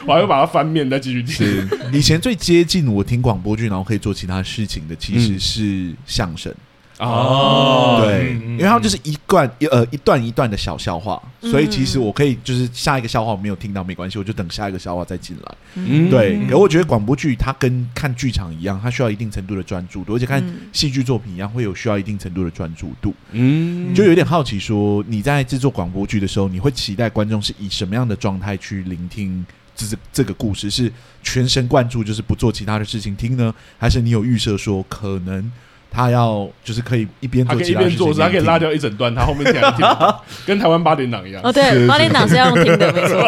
[0.06, 1.34] 我还会把它翻面再继续听。
[1.34, 6.54] 是以前最接近我听广播剧，然后可以做其他事情的，其实是相声。
[7.02, 15.56] 哦，对，因为他们就是一段一呃一段一段的小笑话，所以其实我可以就是下一个笑话我没有听到没关系，我就等下一个笑话再进来。
[15.74, 16.39] 嗯，对。
[16.47, 23.16] 可我觉得广播剧它跟看剧场一样，它需要一定程度的专注度，而且看戏剧作品一样会有需要一定程度的专注度。
[23.32, 29.43] 嗯，就有点好奇说你在制作广播剧的时候，你会期待观众是以什么样的状态去聆听
[29.76, 30.70] 这这个故事？
[30.70, 30.93] 是
[31.24, 35.52] 全神贯注，就是不做其他的事情听呢，还是你有预设说可能？
[35.94, 39.86] 他要就是可以一边做一边做，他可以拉掉一整段，他后面听听，
[40.48, 41.42] 跟台湾八点档一样。
[41.44, 43.20] 哦，对，八点档是要用听的， 没错。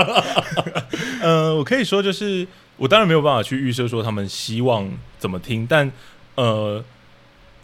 [1.21, 2.47] 呃，我可以说就是，
[2.77, 4.89] 我当然没有办法去预设说他们希望
[5.19, 5.91] 怎么听，但
[6.35, 6.81] 呃，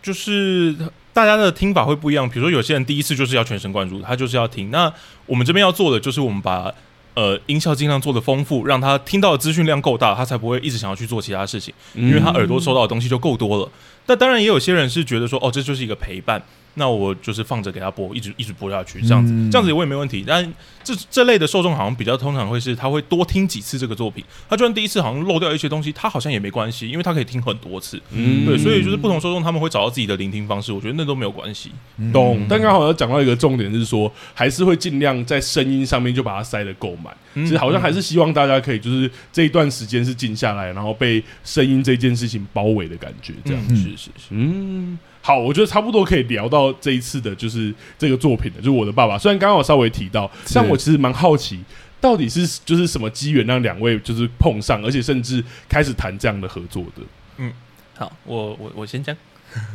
[0.01, 0.75] 就是
[1.13, 2.29] 大家的听法会不一样。
[2.29, 4.69] 比如说，有些人第一次就是要全神贯注，他就是要听。
[4.69, 4.91] 那
[5.25, 6.73] 我们这边要做的就是，我们把
[7.19, 13.69] 呃音效尽量做的丰富，让他听到的资讯量够大，他才不会一直想要去做其他事情，因为他耳朵收到的东西就够多了。
[14.05, 16.41] 那当然也有些人是觉得说，哦，这就是一个陪伴。
[16.75, 20.23] 那我就是放着给他播，一直一直播下去，这样子，这样子我也没问题。
[20.25, 20.53] 但
[20.83, 24.23] 这这类的受众好像比较通常会是，他会多听几次这个作品。
[24.49, 28.01] 他就算第一次好像漏掉一些东西，他好像也没关系，因为他可以听很多次。
[28.11, 31.71] 嗯，对，所以就是不同受众他们会找到自己的聆听方式，我觉得那都没有关系。
[32.13, 32.45] 懂。
[32.47, 37.15] 但刚好要讲到一个重点是说，还是会尽量在声音上面就把它塞得够满。
[37.33, 43.75] 其实好像还是希望大家可以就是这一段时间是静下来，然后被声音这件事情包围的感觉，这样。
[43.75, 44.97] 是是是，嗯。
[45.21, 49.17] 好，我觉得差不多可以聊到这一次的，就是这个作品的，就是我的爸爸。
[49.17, 51.59] 虽然刚刚我稍微提到，但我其实蛮好奇，
[51.99, 57.03] 到底是就是什么机缘让两位就是碰上，而且甚至开始谈这样的合作的。
[57.37, 57.51] 嗯，
[57.97, 59.15] 好，我我我先讲。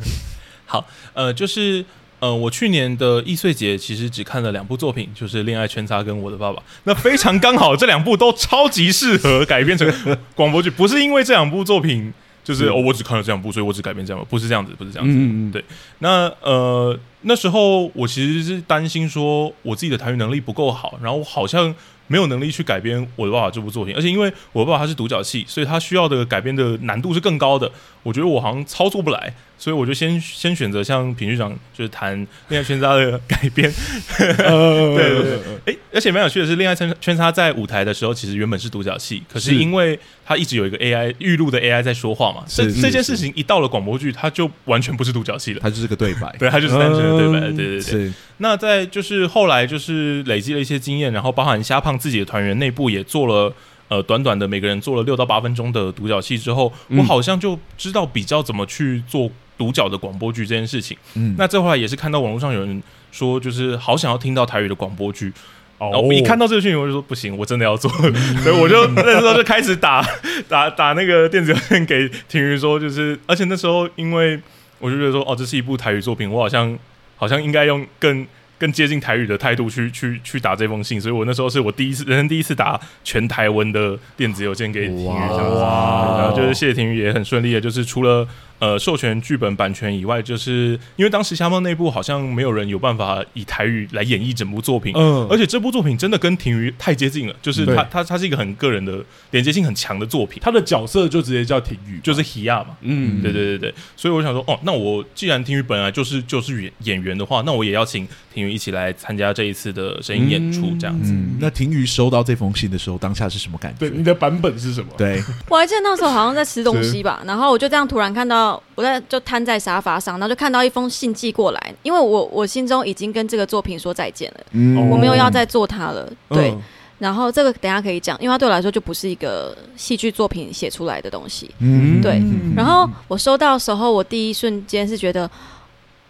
[0.65, 0.83] 好，
[1.13, 1.85] 呃，就是
[2.19, 6.61] 呃，我去年的易碎节其实只看了两部作品，就是《恋爱圈叉》跟我的爸爸。
[6.85, 12.11] 那非常刚好，这两部都超级适合改编成广播剧，不是因为这两部作品。
[12.45, 15.13] 就是哦，我只看了这两部，所以我只改编这样，不是这样子，不是这样子。
[15.13, 15.65] 嗯嗯对，
[15.99, 21.73] 那呃那时候我其实是担心说我自己的台语能力不够好，然后我好像
[22.07, 27.71] 没有能力去改编《我的爸爸》这部作品，而且因为我的爸爸他是独角戏，所以他需要的改编的难度是更高的。
[28.03, 29.33] 我觉得我好像操作不来。
[29.57, 32.13] 所以我就先先选择像品局长就是谈
[32.49, 33.71] 《恋爱圈叉》的改编，
[34.17, 48.13] 对 对对，哎，而且蛮有趣的是，《恋爱圈圈叉》在舞台的时候其实原本是独角戏，可是因为他一直有一个 AI 预录的 AI 在说话嘛，这这件事情一到了广播剧，它就完全不是独角戏了，它就是个对白， 对，它就是单纯的对白，对对对。
[48.37, 48.43] 是。
[48.43, 53.53] 那在就是后来就是累积了一些经验，然后包含虾胖自己的团员内部也做了。
[53.87, 59.29] 呃，短短的每个人做了六到八分钟的独角戏之后，嗯、我好像就知道比较怎么去做
[59.59, 60.97] 独角的广播剧这件事情。
[61.13, 62.81] 嗯，那这后来也是看到网络上有人
[63.11, 65.31] 说，就是好想要听到台语的广播剧。
[65.77, 67.91] 哦，我一看到这个讯息，我就说不行，我真的要做。
[68.01, 70.03] 嗯、所以我就 那时候就开始打
[70.49, 74.41] 打打那个电子邮件给庭瑜说，就是而且那时候因为
[74.79, 76.75] 我就觉得说，哦，这是一部台语作品，我好像
[77.15, 78.25] 好像应该用更。
[78.57, 88.25] 更接近台语的态度去去去打这封信，所以我那时候是我第一次人生第一次打全台文的电子邮件给庭瑜，这样子，然后就是谢谢庭瑜也很顺利的，就是除了。
[88.59, 111.11] 呃，授权剧本版权以外，就是因为当时虾猫内部好像没有人有办法以台语来演绎整部作品，嗯，而且这部作品真的跟庭瑜太接近了，就是他他他是一个很个人的连接性很强的作品，他的角色就直接叫庭瑜，就是 Hia 嘛，嗯，对对对对，所以我想说，哦，那我既然庭瑜本来就是就是演演员的话，那我也邀请庭瑜一起来参加这一次的声音演出，这样子。
[111.11, 113.79] 嗯，那庭瑜收到这封信的时候，当下是什么感觉？
[113.79, 114.87] 对，你的版本是什么？
[114.97, 118.44] 对，我还记得那时候好像在吃东西吧，然后我就这样突然看到。
[118.75, 126.11] 我在就瘫在沙发上，然后就看到一封信寄过来，因为我我心中已经跟这个作品说再见了，嗯、我没有要再做它了。
[126.29, 126.61] 对，嗯、
[126.99, 131.49] 然后这个等下可以讲，因为它对我来说就不是一个戏剧作品写出来的东西。
[131.59, 132.21] 嗯，对。
[132.55, 135.29] 然后我收到的时候，我第一瞬间是觉得，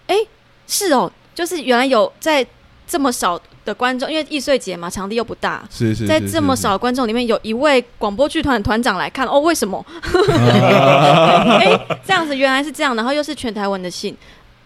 [0.07, 0.15] 哎，
[0.67, 2.45] 是哦，就是原来有在
[2.87, 3.39] 这么少。
[3.65, 9.83] 的观众，因为易碎节嘛，场地又不大，是是，是，在这么少的观众里面，有一位广播剧团团长来看，哦，为什么？
[10.13, 14.15] 哎、欸，这样子原来是这样，然后又是全台文的信，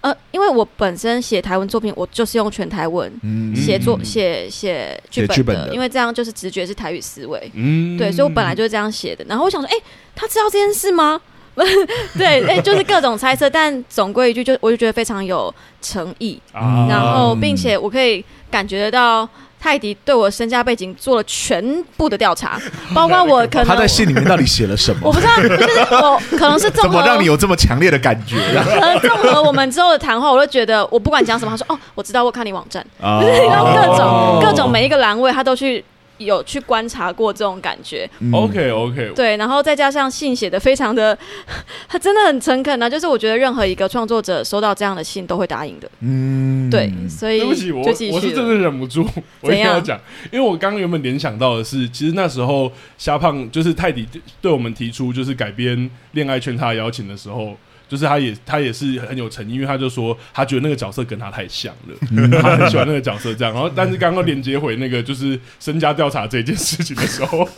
[0.01, 3.11] 呃，因为我本身写台文作品，我就是用全台文
[3.55, 7.51] 写作写写剧本，本的，因为这样就是直觉是台语思维。
[7.53, 9.25] 嗯，对，所以我本来就是这样写的。
[9.27, 9.83] 然后我想说，哎、欸，
[10.15, 11.19] 他知道这件事吗？
[12.17, 16.39] 对，哎、欸，就是各种猜测，但总归一句，就我就觉得非常有诚意。
[16.53, 19.27] 啊、然后，并且我可以感觉得到。
[19.61, 21.61] 泰迪对我身家背景做了全
[21.97, 22.57] 部的调查，
[22.95, 25.01] 包括我可能他在信里面到底写了什么？
[25.03, 28.37] 我不知道，就是我 可能是怎么让你有这么强烈的感觉？
[28.63, 32.81] 可能综合我们之后的谈话，我就觉得我不管讲什么，他说哦，我知道，我看你网站，
[33.21, 35.83] 就是然后各种、哦、各种每一个栏位，他都去。
[36.19, 41.17] 有去观察过这种感觉，OK OK，对，然后再加上信写的非常的，
[41.89, 49.07] 他真的很诚恳啊，就是我觉得任何一个创作者收到这样的信都会答应的，嗯，对，所以对不起，我我是真的忍不住，
[49.41, 49.99] 我一定要讲，
[50.31, 54.07] 因为我刚刚原本联想到的是，其实那时候虾胖就是泰迪
[54.41, 55.77] 对我们提出就是改编
[56.11, 57.55] 《恋爱圈》他的邀请的时候。
[57.89, 63.51] 就是他也他也是很有诚意，因为他就说他觉得那个角色跟他太像了，嗯、 他很喜欢那个角色这样。
[63.51, 67.49] 然后，但是刚刚连接回那个就是身家调查这件事情的时候，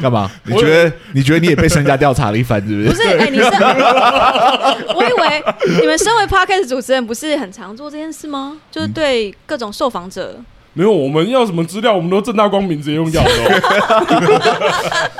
[0.00, 0.30] 干嘛？
[0.44, 2.88] 你觉得你觉得你也被身家调查了一番，是不是？
[2.88, 3.44] 不是，哎、欸，你是，
[4.94, 5.44] 我以为
[5.80, 8.60] 你们身为 Podcast 主持人，不是很常做这件事吗？
[8.70, 10.44] 就是对各种受访者、嗯，
[10.74, 13.30] 没有，我们要什么资料，我们都正大光明直接用要的。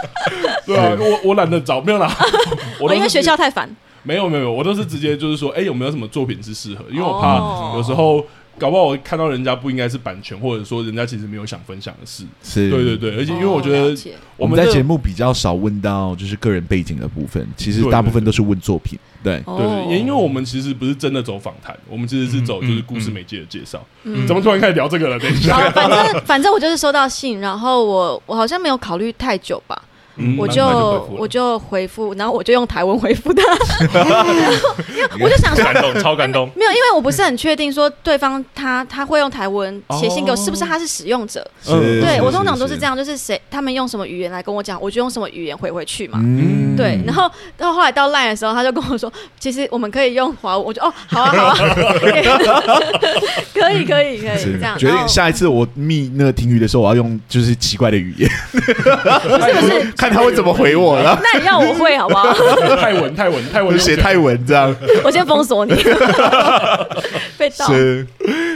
[0.66, 2.14] 对啊，我我懒得找，没有啦。
[2.80, 3.68] 我因为学校太烦。
[4.06, 6.84] 没有没有，我都是直接就是说，哎、欸，有没有什么作品是适合？
[6.90, 7.38] 因为我怕
[7.76, 8.24] 有时候
[8.56, 12.24] 搞不好我看到人家不应该是版权，或者说人家其实没有想分享的事。
[12.42, 13.96] 是，对对对，而且因为我觉得我们，
[14.36, 18.96] 我们在节目比较少问到就是个人背景的部分，其实大部分都是问作品。
[19.24, 23.84] 对对，对，对，也因为我们其实不是真的走访谈，我们其实是走就是故事媒介的介绍。
[24.04, 25.18] 嗯，怎么突然开始聊这个了？
[25.18, 29.82] 等一下，反正反正我就是收到信，然后我我好像没有考虑太久吧。
[30.16, 30.64] 嗯、我就
[31.18, 33.42] 我就回复，然后我就用台文回复他，
[34.94, 36.48] 因为我就想说，感动，超感动。
[36.56, 41.46] 没有，因为我不是很确定说对方他他会用台文写信给我，是不是他是使用者？
[41.66, 46.18] 哦、对，我通常都是这样，就是谁他们用什么语言来跟我讲，我就用什么语言回回去嘛。
[46.22, 51.56] 嗯、对，然后到后来到 LINE 的时候，他就跟我说，其实我们可以用华文，我就哦，好啊，好啊，
[53.52, 54.78] 可以，可以，可以这样。
[54.78, 59.92] 决定下一次我密那个停雨的时候，我要用就是奇怪的语言，不是不是。
[60.08, 61.18] 看他会怎么回我了？
[61.22, 62.32] 那你要我会好不好？
[62.76, 64.74] 泰文，泰文，泰文，写泰文这样。
[65.02, 65.74] 我先封锁你。
[67.36, 67.66] 被盗。
[67.66, 68.06] 是。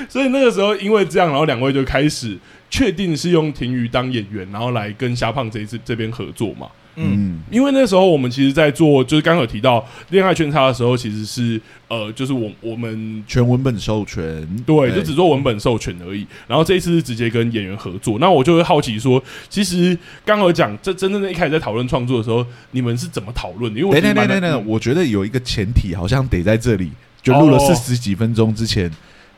[0.08, 2.36] 所以那个时候因为这样，然后两位就开始
[2.68, 6.66] 确定是用婷瑜当演员，然后来跟虾胖这一次这边合作嘛。
[7.02, 16.26] 嗯，因为那时候我们其实，在做就是刚刚有提到恋爱圈叉的时候，其实是呃，就是我我们全文本授权，对，就只做文本授权而已。
[16.46, 23.80] 然后这一次是直接跟演员合作，那我就会好奇说，其实刚刚有讲这真正的一开始在讨论创作的时候，你们是怎么讨论的？
[23.80, 26.90] 因为我等等等等，我觉得有一个前提好像得在这里，
[27.22, 28.90] 就录了四十几分钟之前。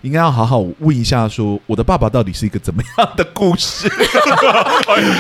[0.03, 3.89] 应该要好好问一下，说我的爸爸到底是一个怎么样的故事？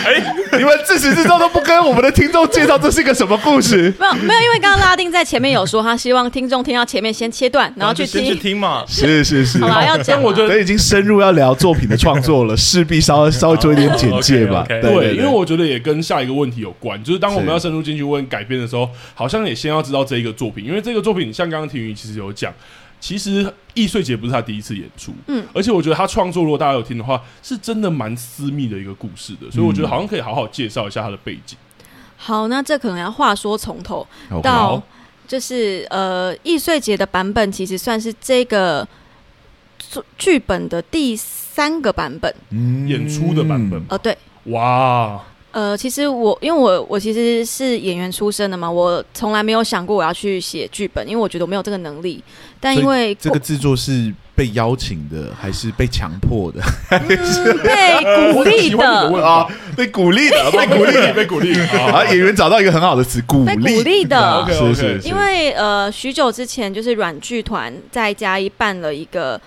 [0.04, 3.94] 哎， 你们自始至终都不跟我们的听众介绍这是一个什么故事？
[3.98, 8.82] 没有，没有，因为刚刚拉丁在前面有说，他希望听众听到前面先切断，然后去听，去听嘛。
[8.90, 14.64] 是是是，好了，要讲，我觉得已经深入要聊作品的创作了， 势必稍微稍微做一点简介吧。
[14.68, 22.52] 对，因为我觉得也跟下一个问题有关，就是当我们要深入进去问改编的时候，好像也先要知道这一个作品，因为这个作品像刚刚婷宇其实有讲。
[23.02, 31.58] 其实易碎节不是他第一次演出，嗯，而且我觉得他创作，如果大家有听的话，是真的蛮私密的一个故事的，所以我觉得好像可以好好介绍一下他的背景。
[32.16, 34.06] 好，那这可能要话说从头
[34.40, 34.80] 到，
[35.26, 38.86] 就是呃，易碎节的版本其实算是这个
[40.16, 45.20] 剧本的第三个版本，嗯，演出的版本，呃，对，哇。
[45.50, 52.24] 呃，其实我因为我我其实是演员出身的嘛，我从来没有想过我要去写剧本，因为我觉得我没有这个能力。
[52.62, 59.46] 但因为这个制作是被邀请的，还是被强迫的， 还是被鼓励的啊？
[59.76, 62.04] 被鼓励的，被鼓励，被鼓励啊！
[62.04, 65.08] 演员找到一个很好的词，鼓励，被鼓励的，是是。
[65.08, 69.40] 因为呃，许久之前就是软剧团在嘉义办了一个。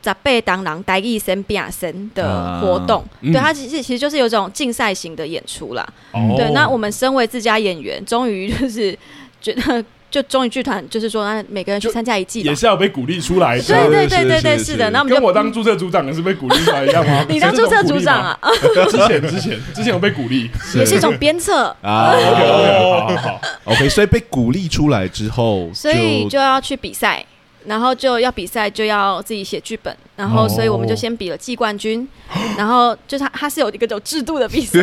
[0.00, 5.88] 在被当郎呆一生变身的活动，啊嗯、对他其实其实就是有种竞赛型的演出啦。
[6.10, 8.98] 哦、对，那我们身为自家演员，终于就是
[9.40, 13.62] 觉得，就终于剧团就是说，那每个人去参加一季，也是要被鼓励出来的。
[13.64, 14.90] 对对对对对，是的。
[14.90, 17.24] 那我们跟我当注册组长也是被鼓励出来一样吗？
[17.30, 18.38] 你当注册组长啊？
[18.90, 22.12] 之前之前之前有被鼓励， 也是一种鞭策啊。
[22.12, 23.88] 好好好，OK。
[23.88, 27.24] 所以被鼓励出来之后，所以就要去比赛。
[27.64, 34.80] 然后就要比赛，就要自己写剧本，然后所以我们就先比了季冠军，哦、然后就是他他是有一个有制度的比赛，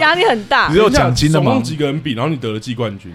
[0.00, 0.68] 压力很大。
[0.70, 1.46] 你有奖金的吗？
[1.46, 3.12] 总共几个人比，然后你得了季冠军？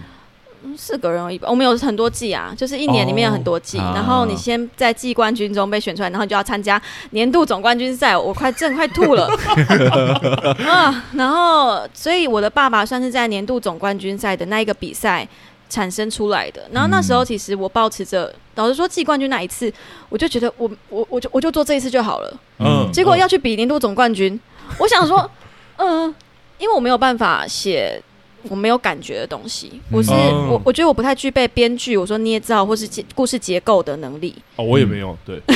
[0.80, 1.48] 四个人而已吧。
[1.50, 8.16] 我们有很多季啊，就是一年里面有很多季，哦、然后你先在季冠军中被选出来，然后你就要参加年度总冠军赛。
[8.16, 9.26] 我 快真快吐了
[10.64, 11.04] 啊！
[11.14, 15.26] 然后，所以我的爸爸算是在年度总冠军赛的那一个比赛
[15.68, 16.62] 产生出来的。
[16.70, 19.72] 然后那时候，其实我保持着，老实说，季冠军那一次，
[20.08, 22.32] 我就觉得我我我就我就做这一次就好了。
[22.60, 22.88] 嗯。
[22.92, 24.40] 结果要去比年度总冠军，
[24.78, 25.28] 我想说，
[25.76, 26.14] 嗯、呃，
[26.58, 28.00] 因为我没有办法写。
[28.44, 34.34] 我没有感觉的东西，我是、嗯、我，我觉得我不太具备编剧，我说捏造或是结故事结构的能力。
[34.56, 35.40] 哦，我也没有，对。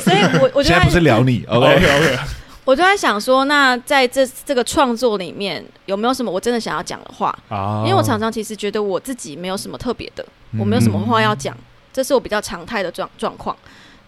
[0.00, 2.18] 所以我我觉得现在不是聊你， OK OK。
[2.64, 7.36] 我就在想说，那在这这个创作里面，有没有什么我真的想要讲的话？
[7.48, 10.26] 啊，因为我常常其实觉得我自己没有什么特别的，
[10.58, 11.62] 我没有什么话要讲，嗯、
[11.92, 13.56] 这是我比较常态的状状况。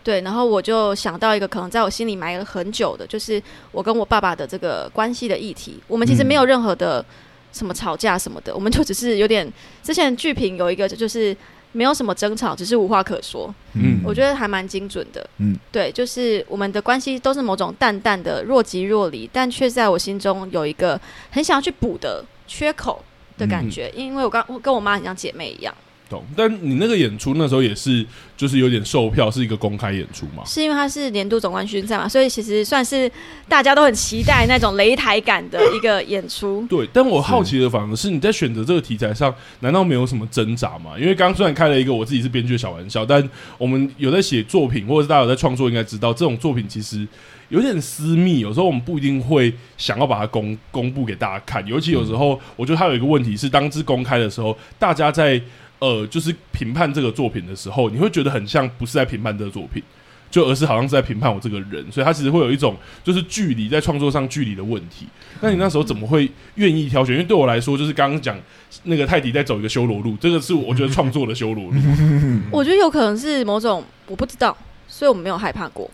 [0.08, 5.78] 对，然后我就想到一个可能在我心里埋了很久的，就是我跟我爸爸的这个关系的议题。
[5.86, 7.04] 我们其实没有任何的
[7.52, 9.46] 什么吵架什么的，嗯、我们就只是有点
[9.82, 11.36] 之前剧评有一个就是
[11.72, 13.54] 没有什么争吵，只是无话可说。
[13.74, 15.28] 嗯，我觉得还蛮精准的。
[15.40, 20.98] 嗯，对，就是我们的关系都是某种淡淡的若即若离，但却在我心中有一个
[21.30, 23.04] 很想要去补的缺口
[23.36, 25.74] 的感觉，嗯、因为我刚我跟我妈很像姐妹一样。
[26.08, 28.04] 懂，但你那个演出那时候也是，
[28.36, 30.42] 就是有点售票，是一个公开演出嘛？
[30.46, 33.10] 是因为它是年度总冠军赛嘛，所以其实算是
[33.48, 36.66] 大家都很期待那种擂台感的一个演出。
[36.68, 40.92] 对，但我好奇的反而是你在选择这个题材上，难道没有什么挣扎吗？
[40.98, 43.28] 因为刚刚虽然开了一个我自己是编剧的小玩笑，但
[43.58, 47.06] 我们有在写作品，或者是大家有在创作，应该知道这种作品其实
[47.50, 51.66] 有点私密，有时候我们不一定会想要把它公公布给大家看。
[51.66, 55.38] 尤其有时候，我觉得它有一个问题是，当之公开的时候，大家在。
[55.80, 59.82] 呃，就是评判这个作品的时候，你会觉得很像不是在评判这个作品，
[60.30, 65.06] 就而是好像是在评判我这个人，所以他其实会有一种就是距离在创作上距离的问题。
[65.40, 67.14] 那你那时候怎么会愿意挑选？
[67.14, 68.36] 因为对我来说，就是刚刚讲
[68.84, 71.80] 那个泰迪在走一个修罗路，这个是我觉得创作的修罗路。
[72.50, 74.56] 我觉得有可能是某种我不知道，
[74.98, 75.88] 所以我没有害怕过。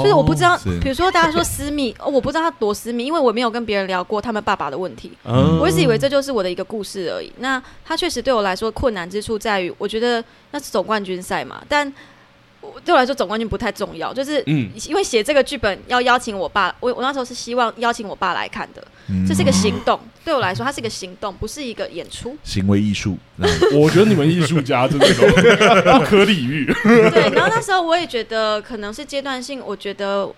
[0.00, 5.10] 就是我不知道，比如说大家说私密， 哦，我不知道他多私密，因为我没有跟别人聊过他们爸爸的问题。
[5.24, 7.32] 嗯，我一直以为这就是我的一个故事而已。
[7.40, 10.22] 那他确实对我来说困难之处在于，我觉得
[10.52, 11.92] 那是总冠军赛嘛，但。
[12.84, 18.86] 对我来说，总冠军不太重要，就是嗯因为写这个剧本要邀请我爸，我我那时候是希望邀请我爸来看的，
[19.26, 19.98] 这是一个行动。
[20.24, 22.36] 对我来说，它是一个行动，不是一个演出。
[22.42, 23.16] 行为艺术，
[23.74, 25.06] 我觉得你们艺术家真的
[25.98, 26.66] 不可理喻。
[26.82, 30.28] 对，然后那时候我也觉得可能是阶段性，我觉得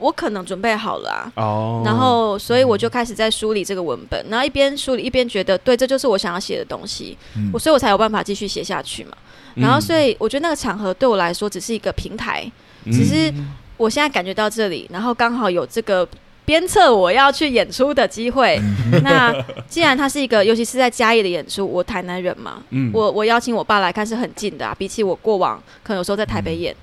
[0.00, 1.32] 我可能准备好了啊。
[1.36, 1.82] 哦。
[1.84, 7.16] 然后，所以我就开始在梳理这个文本，然后一边梳理一边觉得，对，这就是我想要写的东西。
[7.52, 9.12] 我所以，我才有办法继续写下去嘛。
[9.54, 12.50] 然后，所以我觉得那个场合对我来说只是一个平台，
[12.84, 13.32] 嗯、只是
[13.76, 16.08] 我现在感觉到这里，然后刚好有这个
[16.44, 18.56] 鞭策我要去演出的机会。
[18.92, 19.34] 嗯、那
[19.68, 26.78] 既然它是一个，尤其是在嘉义的演出，我台南人嘛，嗯、我我邀请我爸来看是很近的啊，比起我过往可能有时候在台北演，嗯、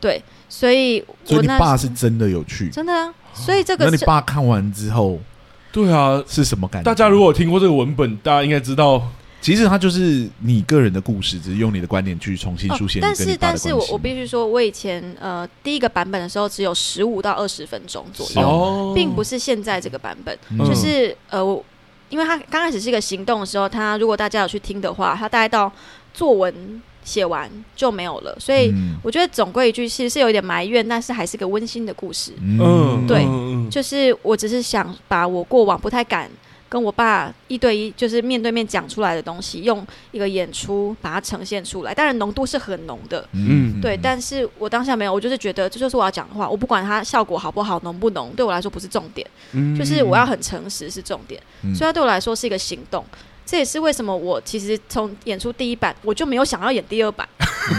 [0.00, 0.22] 对，
[0.54, 3.10] 所以我所以你爸是真的有去，真的啊。
[3.32, 5.18] 所以这个，那你爸看完之后，
[5.72, 6.84] 对啊，是什么感觉？
[6.84, 9.02] 大家如果听过这个文本，大家应该知道。
[9.40, 13.02] 其实它就是你个人的故事，只是用你的观点去重新书写、哦。
[13.02, 20.38] 但是，但是我我必须说，我以前呃第一个版本的时候只有十五到二十分钟左右，哦、并不是现在这个版本。
[20.50, 21.64] 嗯、就是呃，我
[22.10, 25.72] 因为他刚开始是一个行动的时候，他如果大家有去听的话，他大概到
[26.14, 28.36] 作文写完就没有了。
[28.38, 28.72] 所以
[29.02, 32.32] 我觉得总归一句，其实是有一点埋怨，但是还是个温馨的故事。
[32.40, 33.26] 嗯，对，
[33.70, 36.30] 就是我只是想把我过往不太敢。
[36.68, 41.92] 跟我爸一对一，就是面对面讲出来的东西，用一个演出把它呈现出来。
[41.92, 43.94] 当然浓度是很浓的，嗯，对。
[43.94, 51.38] 但是我当下没有，我就是觉得这就是我要讲的话，我不管它效果好不好，浓不浓，对我来说不是重点，嗯，就是我要很诚实是重点。
[51.62, 53.04] 嗯，所以它对我来说是一个行动。
[53.52, 57.28] 这也是为什么我其实从演出第一版我就没有想要演第二版，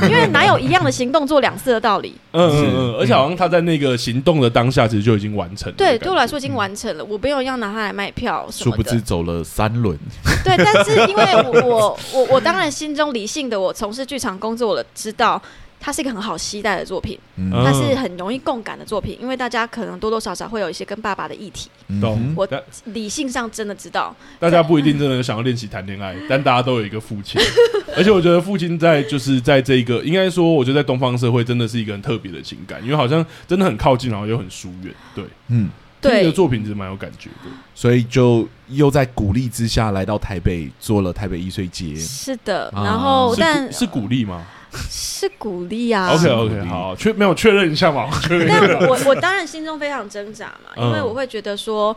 [0.04, 2.14] 因为哪有一样的行动做两次的道理？
[2.32, 5.76] 嗯嗯嗯，而且好像他在那个行动的当下其实就已经完成了。
[5.76, 8.84] 对，对我来说已经完成了，我不用要拿它来卖票什么的。
[8.84, 9.98] 殊不知走了三轮。
[10.46, 15.42] 对，但是因为我我我我当然心中理性的我从事剧场工作了，知道。
[15.86, 17.20] 它是一个很好期待的作品，
[17.52, 21.70] 它是很容易共感的作品，因为大家可能多多少少会有一些跟爸爸的议题。
[22.00, 22.48] 懂，我
[22.86, 27.42] 理性上真的知道，大家不一定真的想要练习谈恋爱，但大家都有一个父亲，
[27.98, 34.96] 而且我觉得父亲在就是在这一个，应该说，我觉得在东方社会真的是一个很特别的情感，因为好像真的很靠近，然后又很疏远。
[35.14, 35.70] 对，嗯，
[36.02, 41.94] 这个作品其实蛮有感觉的，所以就又在鼓励之下来到台北做了台北艺穗节。
[41.98, 44.48] 是的，然后但是鼓励吗？
[44.90, 48.10] 是鼓励啊！OK OK，好，确没有确认一下嘛？
[48.48, 51.96] 但我我当然心中非常挣扎嘛，因为我会觉得说，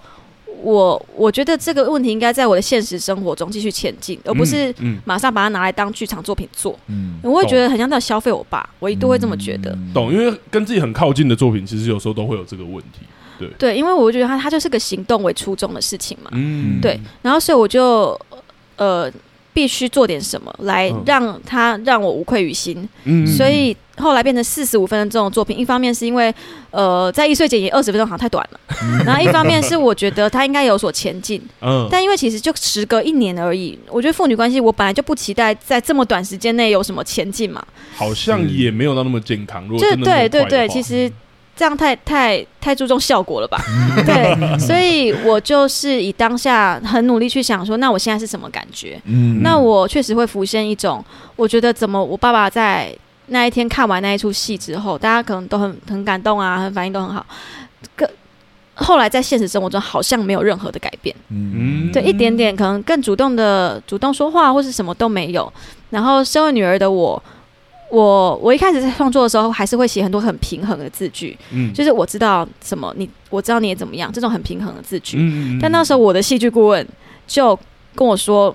[0.63, 4.75] 我我觉得这个问题应该在我的现实生活中继续前进，而不是
[5.05, 6.79] 马上把它拿来当剧场作品做。
[6.89, 9.71] 嗯，我会觉得很像在消费我爸，我一度会这么觉得。
[9.73, 13.01] 嗯、懂，因为跟自己很靠近的作品，其实有时候都会有这个问题。
[13.39, 16.31] 对对，因为我觉得他他就是个行动为初衷的事情嘛。
[16.33, 16.99] 嗯，对。
[17.23, 18.19] 然后所以我就
[18.77, 19.11] 呃。
[19.57, 25.59] 必须做点什么来让他让我无愧于心，嗯，所以后来变成四十五分钟这种作品。
[25.59, 26.31] 一方面是因为，
[26.71, 28.61] 呃，在艺穗节也二十分钟好像太短了，
[29.07, 39.67] 然后一方面是我觉得他应该有所前进，嗯，但因为其实就时隔一年而已，我觉得父女关系我本来就不期待在这么短时间内有什么前进嘛，好像也没有到那么健康。
[39.67, 41.11] 如果就对对对，其实。
[41.57, 43.59] 这样太太太注重效果了吧？
[44.05, 49.01] 对，所以我就是以当下很努力去想说，那我现在是什么感觉？
[49.07, 51.03] 嗯，那我确实会浮现一种，
[51.35, 52.95] 我觉得怎么我爸爸在
[53.29, 57.25] 那一天看完那一出戏之后，大家可能都很很感动啊，很反应都很好。
[57.97, 58.07] 个
[58.75, 65.51] 后来在现实生活中好像没有任何的改变，嗯，对，一点点可能更主动的主动说话或是什么都没有。
[65.89, 67.23] 然后身为女儿的我。
[67.91, 75.19] 我我一开始在创作的时候，还是会写很多很平衡的字句，嗯，就是我知道什么，你我知道你也怎么样，这种很平衡的字句。
[75.21, 76.87] 嗯，但那时候我的戏剧顾问
[77.27, 77.59] 就
[77.95, 78.55] 跟我说，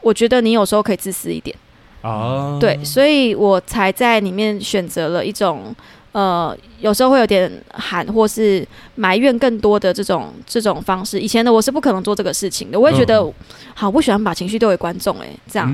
[0.00, 1.54] 我觉得你有时候可以自私一点。
[2.02, 5.74] 啊，对，所以我才在里面选择了一种
[6.12, 11.18] 呃，有时候会有点喊或是埋怨更多的这种这种方式。
[11.18, 13.34] 以前的我是不可能做这个事情的，我也觉得、嗯、
[13.74, 15.68] 好不喜欢把情绪丢给观众，哎，这样。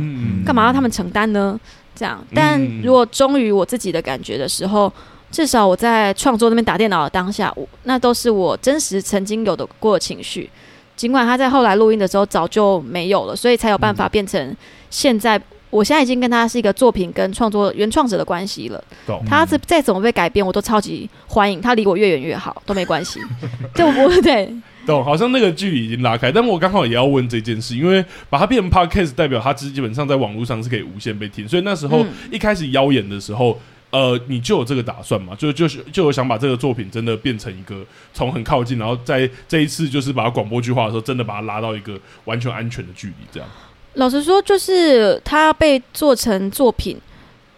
[0.46, 1.60] 干嘛要他们承担呢？
[1.94, 4.92] 这样，但如果忠于我自己的感觉的时候，
[5.30, 10.50] 至少我在创作那边打电脑的当下，我那都是我真实曾经有的过的情绪，
[10.96, 14.56] 尽管他在后来录音的时候早就没有了，所以才有办法变成
[14.90, 15.40] 现在。
[15.70, 18.80] 我现在已经跟他是一个作品跟创作原创者的关系了。
[19.26, 21.60] 他是再怎么被改编，我都超级欢迎。
[21.60, 23.18] 他离我越远越好，都没关系。
[23.74, 24.54] 对不 对？
[24.86, 31.48] 懂，好像那个距离已经拉开，但我刚好也要问这件事，因为把它变成 podcast，代表它基本上在网络上是可以无限被听。
[31.48, 33.58] 所以那时候一开始邀演的时候，
[33.90, 35.34] 嗯、呃，你就有这个打算嘛？
[35.36, 43.48] 就就是就有想把这个作品真的变成一个从很靠近，然后在这一次就是把它广播剧化的时候，真的把它拉到一个完全安全的距离，这样。
[43.94, 46.98] 老实说，就是它被做成作品，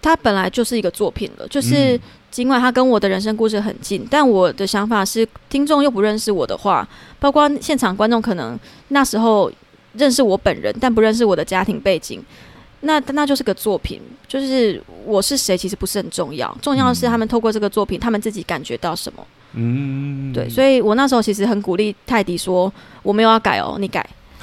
[0.06, 1.48] 它本来就是一个作品了。
[1.48, 1.98] 就是
[2.30, 6.86] 尽管它跟我的人生故事很近，但我的想法是，听众又不认识我的话，
[7.18, 9.50] 包括现场观众可能那时候
[9.94, 12.22] 认识我本人，但不认识我的家庭背景，
[12.82, 14.00] 那那就是个作品。
[14.28, 19.26] 就是我是谁，其实不是很重要，重要的是他们透过这个作品，他们自己感觉到什么。
[19.54, 20.48] 嗯，对。
[20.48, 22.70] 所以我那时候其实很鼓励泰迪说
[23.02, 24.06] ：“我没有要改哦，你改。”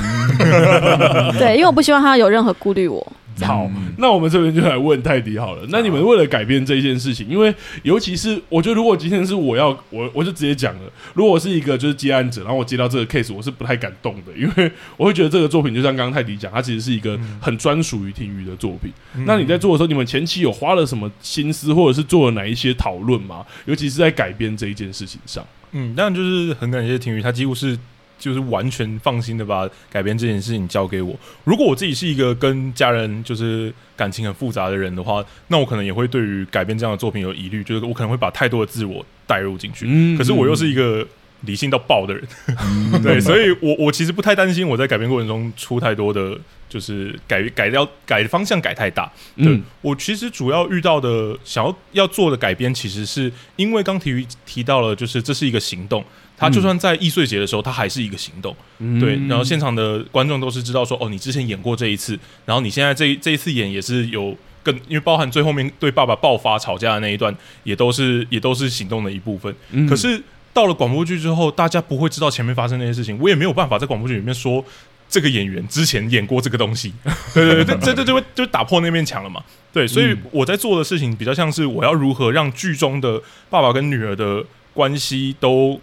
[1.38, 2.88] 对，因为我不希望他有任何顾虑。
[2.88, 3.06] 我
[3.42, 5.66] 好，那我们这边就来问泰迪好了。
[5.70, 10.82] 那你们为了改变这一件事情，因为尤其是我觉得，如果今天是我要我，我就直接讲了。
[11.14, 18.92] 如果我是一个就是接案者，然后我接到这个 case，我是不太敢动的， 因为我会觉得这个作品就像刚刚泰迪讲，它其实是一个很专属于听雨的作品。
[19.16, 23.46] 嗯、那你在做的时候，你们前期有花了什么心思，或者是做了哪一些讨论吗？
[23.66, 25.46] 尤其是在改编这一件事情上。
[25.72, 27.78] 嗯，当然就是很感谢听雨，他几乎是。
[28.18, 31.16] 就是完全放心的把改编这件事情交给我。
[31.44, 39.86] 如果我自己是一个跟家人就是感情很复杂的人的话，那我可能也会对于改编这样的作品有疑虑，就是我可能会把太多的自我带入进去。
[39.88, 41.06] 嗯，可是我又是一个
[41.42, 46.38] 理性到爆的人，嗯、 对，所以我我其实不太担心我在改编过程中出太多的
[46.70, 49.12] 就是改改掉改的方向改太大。
[49.36, 56.04] 对，嗯、我其实主要遇到的想要要做的改编，其实是因为刚提提到了，就是这是一个行动。
[56.36, 59.16] 他就算在易碎节的时候，他还是一个行动，嗯、对。
[59.28, 69.56] 然后现场的观众都是知道说，哦，你之前演过这一次，然后你现在这这一次演也是有更，因为包含最后面对爸爸爆发吵架的那一段，也都是也都是行动的一部分。
[69.72, 70.22] 嗯、可是
[70.52, 74.66] 到了广播剧之后，大家不会知道前面发生那些事情，我也没有办法在广播剧里面说
[75.08, 76.92] 这个演员之前演过这个东西。
[77.34, 79.42] 对对对，这这就会就打破那面墙了嘛。
[79.72, 85.80] 对，所以我在做的事情比较像是我要如何让剧中的爸爸跟女儿的关系都。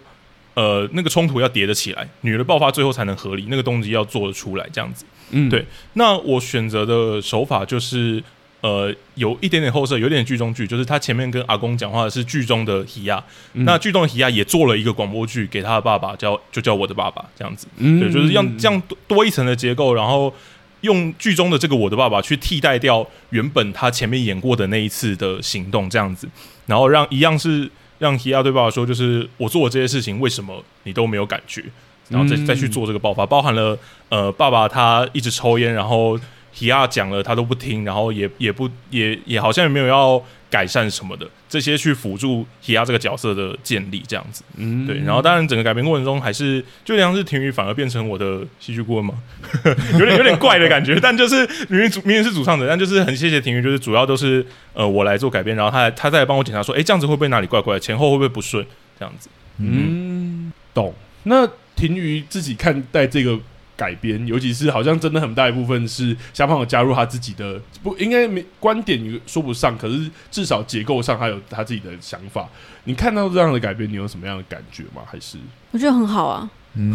[0.53, 5.05] 呃，那个冲突要叠得起来，女的爆发最后才能合理，那个动机要做得出来，这样子。
[5.29, 5.65] 嗯，对。
[5.93, 8.21] 那我选择的手法就是，
[8.59, 13.23] 呃，有一点点后设，有点剧中剧，就是他前面跟阿公讲话的是剧中的提亚，
[13.53, 17.65] 嗯、那剧中的提亚也做了一个广播剧给他的爸爸，叫就叫我的爸爸，这样子。
[17.77, 20.33] 嗯，对，就是让这样多多一层的结构，然后
[20.81, 26.27] 用剧中的这个我的爸爸去替代掉原本他前面演过的那一次的行动，这样子，
[26.65, 27.71] 然后让一样是。
[28.01, 31.63] 让提亚对爸爸说：“就是我做的这些事情，为什么你都没有感觉？
[32.09, 33.77] 然后再再去做这个爆发，包含了
[34.09, 36.19] 呃，爸爸他一直抽烟，然后
[36.55, 40.19] Hiya 讲了他都不听，然后也也不也也好像也没有要
[40.51, 44.99] 改善什么的，这些去辅助 Hiya 这个角色的建立这样子，嗯，对。
[44.99, 49.13] 然后当然整个改编过程中还是就像是婷雨反而变成我的戏剧顾问嘛，
[49.97, 58.65] 有点有点怪的感觉， 但就是明明主明明是主唱的，但就是很谢谢婷雨，就是主要都是呃我来做改编，然后他他再来帮我检查说，哎，这样子会不会哪里怪怪，前后会不会不顺
[58.99, 60.93] 这样子，嗯，懂。
[61.23, 63.39] 那婷雨自己看待这个。
[63.81, 72.47] 改编，尤其是好像真的很大一部分是虾胖有加入他自己的，不应该没观点说不上，可是至少结构上他有他自己的想法。
[72.83, 75.01] 你看到这样的改编，你有什么样的感觉吗？
[75.11, 75.39] 还是
[75.71, 76.93] 我觉得很好啊，嗯，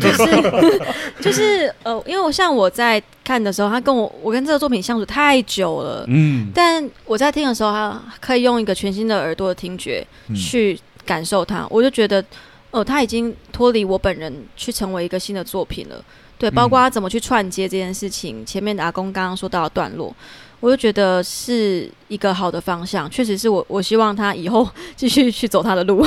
[0.00, 0.82] 就是
[1.20, 12.24] 就是呃，因为我像我在看的时候，他跟我我跟这个作品相处太久了，嗯，但我在听的时候，他可以用一个全新的耳朵的听觉去感受它，我就觉得
[12.70, 16.02] 哦，他已经脱离我本人去成为一个新的作品了。
[16.42, 20.12] 对，包括他怎么去串接这件事情，嗯、前面的阿公刚刚说到的段落，
[20.58, 23.08] 我就觉得是一个好的方向。
[23.08, 26.04] 确实是我，我希望他以后 继续去走他的路。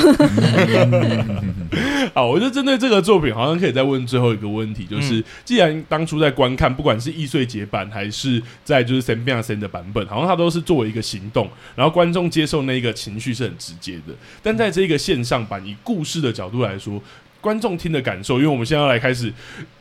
[2.12, 14.12] 好，我就针对这个作品，好像可以再问最后一个问题，就是既然当初在观看，不管是易碎节版还是在就是 Senbyasen 的版本，好像它都是作为一个行动，然后观众接受那一个情绪是很直接的。
[14.42, 17.00] 但在这个线上版，以故事的角度来说。
[17.46, 19.32] 观众听的感受，因为我们现在要来开始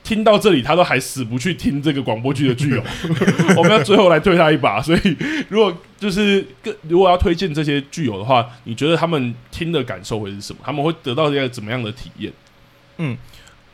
[0.03, 2.83] 听到这里，他都还死不去听这个广播剧的剧友，
[3.57, 4.79] 我们要最后来推他一把。
[4.79, 5.17] 所以，
[5.49, 6.45] 如果就是
[6.83, 10.59] 如果要推荐这些剧友的话，你觉得他们听的感受会是什么？
[10.63, 12.31] 他们会得到一个怎么样的体验？
[12.99, 13.17] 嗯。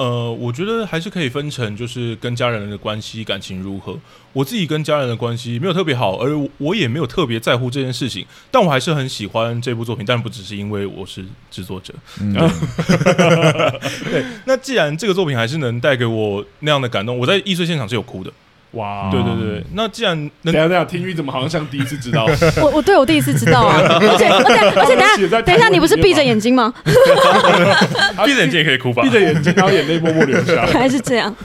[0.01, 3.95] 呃，我觉得还是可以分成，就是跟家人的关系感情如何。
[4.33, 11.93] 我自己跟家人的关系没有特别好，而我也没有特别在乎这件事情，但我还是很喜欢这部作品，但不只是因为我是制作者。
[12.19, 12.33] 嗯、
[14.09, 18.33] 对，那既然这个作品还是能带给我那样的感动，我在易碎现场是有哭的。
[18.71, 22.25] 哇，对对对，那既然等下等下，听玉怎么好像像第一次知道？
[22.61, 26.73] 我我对我第一次知道啊， 而且而且而且等下等一下，你不是闭着眼睛吗？
[28.25, 29.03] 闭着眼睛也可以哭吧？
[29.03, 30.65] 闭着眼睛，然后眼泪默默流下。
[30.71, 31.35] 还是这样？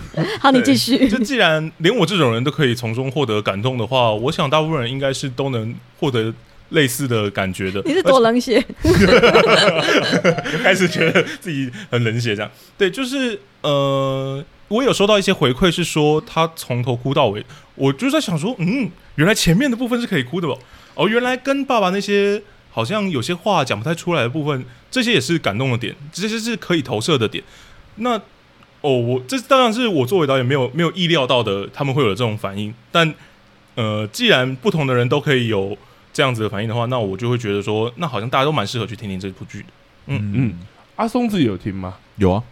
[0.41, 1.09] 好，你继续。
[1.09, 6.33] 就既然连我这种人都可以从中获得感动的话，我想大部分人应该是都能获得
[6.69, 7.83] 类似的感觉的。
[7.85, 8.65] 你是多冷血？
[10.63, 12.49] 开始觉得自己很冷血，这样
[12.79, 14.45] 对，就是呃。
[14.69, 17.45] 我有收到一些回馈，是说他从头哭到尾。
[17.75, 20.55] 我就在想说，嗯，原来前面的部分是可以哭的吧？
[20.95, 27.45] 哦，原来跟爸爸那些好像有些话讲不太出来的部分，这些也是感动的点，这些是可以投射的点。
[27.97, 28.21] 那
[28.81, 32.75] 哦，我这当然是我作为导演没有没有意料到的，他们会有这种反应。
[32.91, 33.15] 但
[33.75, 35.77] 呃，既然不同的人都可以有
[36.13, 39.67] 这样子的反应的话，那我就会觉得说，那好像大家都蛮适合去听听这部剧的。
[40.07, 41.95] 嗯嗯，阿松自己有听吗？
[42.17, 42.43] 有啊。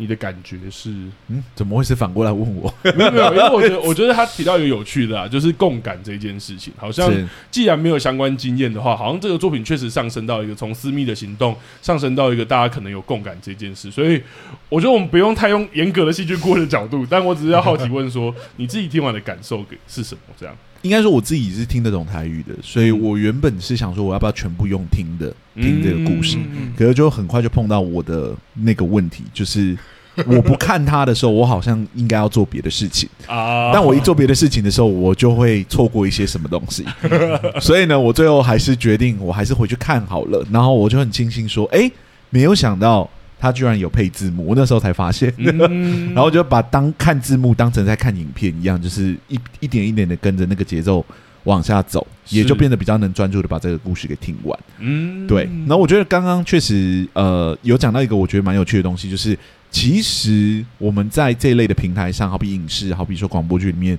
[0.00, 0.88] 你的感觉是，
[1.28, 2.72] 嗯，怎么会是反过来问我？
[2.96, 6.72] 没有没有，因为我觉得，我觉得他提到一个有趣的啊，就是共感这件事情。
[6.78, 7.12] 好像
[7.50, 13.90] 既然没有相关经验的话，好像这个作品确实上升到一个从私密的行动上升到一个大家可能有共感这件事。
[13.90, 14.22] 所以
[14.70, 20.20] 我觉得我们不用太用严格的戏剧顾问的角度，但我只是要好奇问说，你自己听完的感受给是什么？
[20.40, 26.36] 这样应该说我自己是听得懂台语的，所以我原本是想说我要不要全部用听的听这个故事，
[26.76, 29.76] 可是就很快就碰到我的那个问题，就是。
[30.26, 33.70] 我不看它的时候，我好像应该要做别的事情啊。
[33.72, 36.84] 但我一做别的事情的时候，我就会错过一些什么东西。
[37.62, 40.44] 所以呢，我最后还是决定，我还是回去看好了。
[40.50, 41.90] 然后我就很庆幸说，哎，
[42.28, 43.08] 没有想到
[43.40, 44.46] 他居然有配字幕。
[44.46, 45.34] 我那时候才发现，
[46.14, 51.04] 然后就把当看字幕当成在看影片一样，就是一一点一点的跟着那个节奏
[51.44, 54.60] 往下走，也就变得比较能专注的把这个故事给听完。
[54.78, 55.44] 嗯，对。
[55.60, 59.36] 然后我觉得刚刚确实呃有讲到一个我觉得蛮有趣的东西，就是。
[59.72, 63.96] 其实我们在这一类的平台上，好比影视，好比说广播剧里面，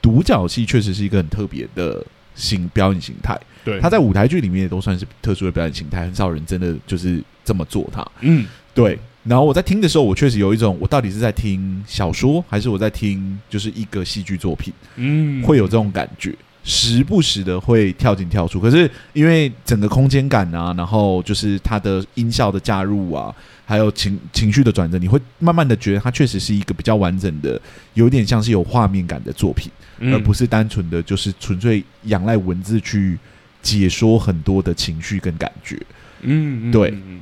[0.00, 3.38] 独角戏确实是一个很特别的形表演形态。
[3.64, 8.06] 对，他在舞台剧里面也都算是特殊的表演形态，很少人真的就是这么做他。
[8.20, 8.98] 嗯，对。
[9.24, 14.74] 然后我在听的时候，我确实有一种，我到底是在听小说，还是我在听就是一个戏剧作品？
[14.96, 16.34] 嗯，会有这种感觉，
[16.64, 18.58] 时不时的会跳进跳出。
[18.58, 23.32] 可是因为整个空间感啊，然后就是它的音效的加入啊。
[23.64, 27.58] 还有情情绪的转折，你会慢慢的觉得它确实是一个比较完整的，
[27.94, 33.16] 有点像是有画面感的作品，嗯、而不是单纯的就是纯粹仰赖文字去
[33.62, 35.80] 解说很多的情绪跟感觉。
[36.20, 36.90] 嗯，对。
[36.90, 37.20] 嗯、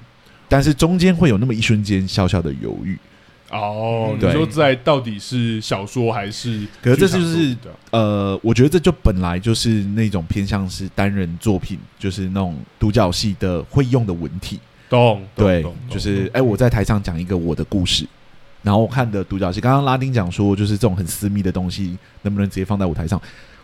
[0.48, 2.98] 但是中间会有那么一瞬间小小的犹豫。
[3.50, 6.66] 哦，你说在到底是小说还是？
[6.80, 7.56] 可是这就是
[7.90, 14.60] 呃，我觉得这就本来就是那种偏向是单人作品，就是那种独角戏的会用的文体。
[14.88, 18.06] 懂，对，就是哎，我在台上讲一个我的故事，
[18.62, 23.20] 然后我看的独角戏，刚刚拉丁讲说，就是这种很私密的东西，能不能直接放在舞台上？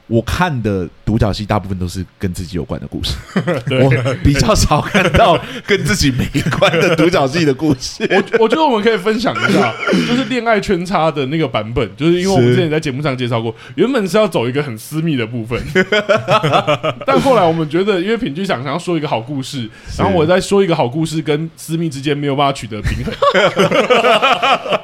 [0.08, 3.16] 我看的独角戏大部分都是跟自己有关的故事，
[3.82, 5.36] 我比较少看到
[5.66, 6.24] 跟自己没
[6.58, 8.06] 关的独角戏的故事。
[8.14, 9.74] 我我觉得我们可以分享一下，
[10.06, 15.60] 就是恋爱圈差的那个版本，就是因为我们之前在节目上介绍过，原本是要走一个很私密的部分，
[17.04, 23.12] 但后来我们觉得，因为品剧想想要说一个好故事，然后我在说一个好故事跟私密之间没有办法取得平衡。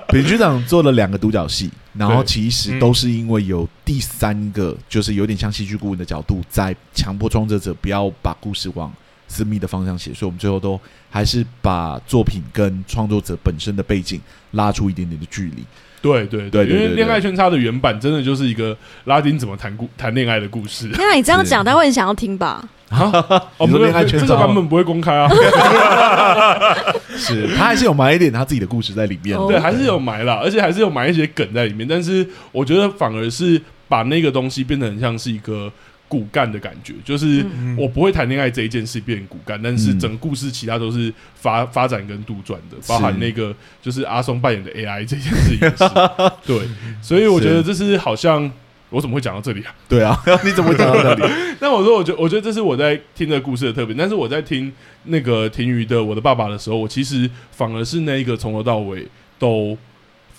[0.09, 1.71] 品剧长做了两个独角戏。
[1.95, 8.93] 然后其实都是因为有第三个，就是有点像戏剧顾问的角度，在强迫创作者不要把故事往
[9.29, 10.79] 私密的方向写，所以我们最后都
[11.11, 14.21] 还是把作品跟创作者本身的背景
[14.53, 15.65] 拉出一点点的距离。
[16.03, 20.91] 对对对，因为恋爱圈叉的原版真的就是一个拉丁怎么谈故谈恋爱的故事。
[20.95, 22.69] 那你这样讲，他会很想要听吧？
[22.89, 23.09] 啊，
[23.57, 25.31] 哦，恋爱圈叉这个版本不会公开啊。
[27.17, 31.87] 是他还是有埋一点他自己的故事在里面，对，还是有埋啦，而且还是有埋一些梗在里面。
[31.87, 33.63] 但是我觉得反而是
[33.93, 35.71] 把那个东西变得很像是一个
[36.09, 37.45] 骨干的感觉，就是
[37.77, 45.85] 我不会谈恋爱这一件事变骨干，但是整个故事其他都是发发展跟杜撰的，包含那个就是阿松扮演的 AI 这件事也是。
[46.47, 46.67] 对，
[47.03, 48.51] 所以我觉得这是好像。
[48.93, 49.75] 我怎么会讲到这里啊？
[49.89, 50.15] 对啊，
[50.45, 51.23] 你怎么会讲到这里？
[51.61, 53.97] 那我说，我觉，我觉得这是我在听这个故事的特别。
[53.99, 54.71] 但是我在听
[55.05, 59.75] 那个婷瑜的《我的爸爸》的时候，我其实反而是那一个从头到尾都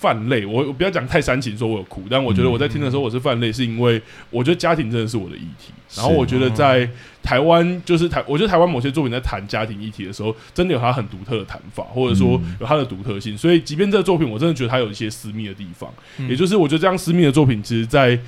[0.03, 0.45] 泛泪。
[0.45, 5.71] 我我不要讲太煽情，说我有哭，但我觉得我在听的时候我是泛泪，是因为我觉得家庭真的是我的议题。
[5.95, 6.89] 然后我觉得在
[7.21, 13.37] 台湾，就是台，我觉得台湾某些作品在谈家庭议题的时候，真的有它很独特的谈法，或者说有它的独特性。
[13.37, 15.89] 所以，即便这个作品，我真的觉得它有一些私密的地方，
[16.27, 18.19] 也就是我觉得这样私密的作品，其实，在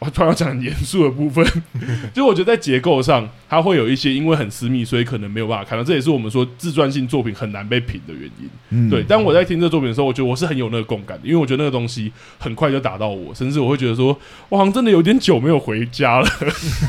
[0.00, 1.46] 我突然要讲很严肃的部分，
[2.14, 5.84] 就我觉得在结构上，它会有一些因为很私密，所以可能没有办法看到。
[5.84, 8.48] 这也是我们说自传性作品很难被评的原因。
[8.70, 16.26] 嗯、对，但我在听这作品的时候，我觉得我是很有那个共感的，因为我觉得那个东西很快就打到我，甚至我会觉得说，我好像真的有点久没有回家了。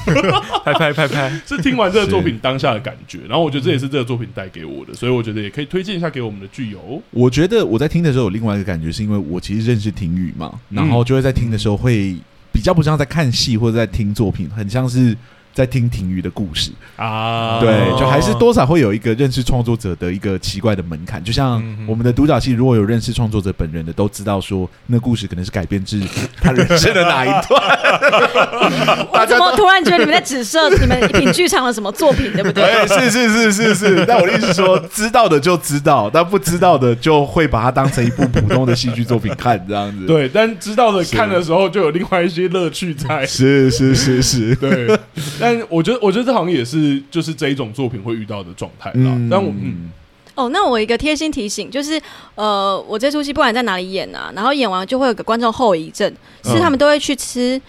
[0.63, 3.19] 拍拍拍拍， 是听完这个作品当下的感觉。
[3.27, 7.01] 然后我觉得这也是这个作品带给我的，所以我觉得也可以推荐一下给我们的剧友。
[7.09, 12.15] 我觉得我在听的时候有另外一个感觉，是因为我其实认识婷雨嘛，然后就会在听的时候会。
[12.51, 15.17] 比较不像在看戏或者在听作品，很像是。
[15.53, 21.21] 在听婷瑜的故事啊，对，就还是多少会有一个认识创作者的一个奇怪的门槛。
[21.23, 26.01] 就像我们的独角戏，如果有认识创作者本人的，都知道说那故事可能是改编自
[26.41, 27.61] 他人生的哪一段。
[29.11, 32.87] 我怎么突然觉得你们在指涉你们一品剧场的什么作品，对不对？
[32.87, 34.05] 是是是是是。
[34.07, 40.05] 但我的意思是说，知道的就知道，但不知道的就会把它当成一部普通的戏剧作品看，这样子。
[40.05, 43.25] 对，但知道的看的时候就有另外一些乐趣在。
[43.25, 44.97] 是是是是，对。
[45.41, 49.11] 但我觉得，我觉得这好像也是就是这一种作品会遇到的状态啦。
[49.15, 49.91] 嗯、但我嗯，
[50.35, 52.01] 哦，那我一个贴心提醒就是，
[52.35, 56.09] 呃，我这出戏不管在哪里演啊，然后演完就会有个观众后遗症，
[56.43, 57.61] 是他们都会去吃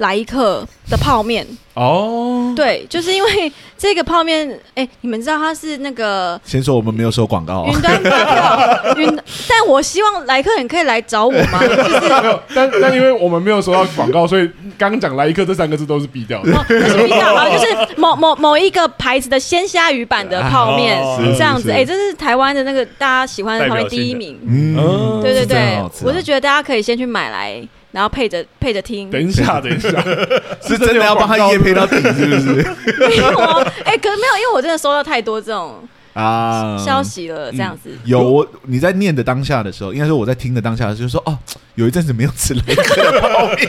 [0.00, 1.46] 来一客的泡面。
[1.74, 6.38] 哦，对，就是因为这个泡面， 哎，你们知道它是那个？
[6.44, 9.06] 先说我们没有收广告，云端发票，云。
[9.48, 11.60] 但我希望来客人可以来找我吗？
[11.64, 16.52] 就是没有，但但因为我们没有收到广告，所以刚刚讲来一客这三个字都是哔掉的。
[16.52, 21.00] 哦，是哔掉啊，就是某某某一个牌子的鲜虾鱼版的泡面，
[21.38, 21.70] 这样子。
[21.70, 24.38] 哎，这是台湾的那个大家喜欢的泡面第一名。
[24.46, 27.62] 嗯，对对对，我是觉得大家可以先去买来。
[27.92, 29.88] 然后配着配着听，等一下， 等一下，
[30.62, 32.66] 是真的要帮他夜配到底是不是？
[33.08, 35.78] 没有啊，哎，可是没有，因为我真的收到太多这种
[36.14, 37.90] 啊消息了，这样子。
[38.04, 41.36] 有我你在念的当下的时候，应该说我在听的当下，就是说哦，
[41.74, 43.68] 有一阵子没有吃雷克的泡面。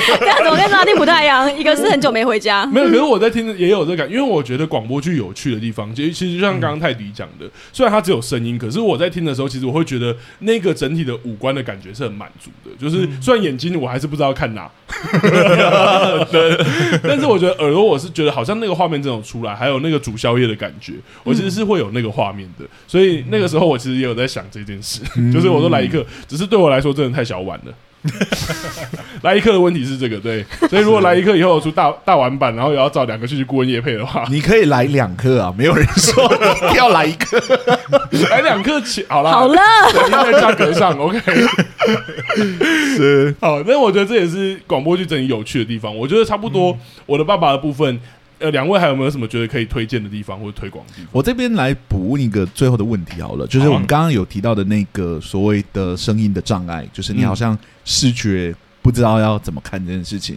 [0.00, 2.86] 这样子，我跟拉丁不太一样，一个是很久没回家， 没有。
[2.88, 12.70] 可是我在听也有这感，因为我觉得广播剧有趣的地方，其实其实就像刚刚泰迪讲的，虽然它只有声音，可是我在听的时候，其实我会觉得那个整体的五官的感觉是很满足的。
[12.78, 14.70] 就是虽然眼睛我还是不知道看哪，
[16.30, 16.56] 对，
[17.02, 22.64] 但是我觉得耳朵我是觉得好像那个画面真的有出来，还有那个煮宵夜的感觉，我其实是会有那个画面的。
[22.86, 25.00] 所以那个时候我其实也有在想这件事，
[25.32, 27.72] 就是我说来一个，只是对我来说真的太小碗了。
[29.22, 36.22] 来一客的问题是这个，对，所以如果来一客以后有出大大碗版，然后也要找两个戏剧顾问叶配的话，你可以来两客啊，没有人说
[36.76, 37.40] 要来一客，
[38.30, 39.56] 来两客钱好了，好了，
[40.10, 41.18] 在价格上，OK，
[42.96, 43.34] 是。
[43.40, 46.76] 好，那我觉得这也是广播剧整有趣的地方，我觉得差不多，
[47.06, 47.98] 我的爸爸的部分。
[48.44, 51.08] 呃，两位还有没有什么觉得可以推荐的地方或者推广的地方？
[51.12, 60.36] 我这边来补问一个最后的问题好了，就是我们刚刚有提到的那个所谓的声音的障碍，就是你好像视觉不知道要怎么看这件事情。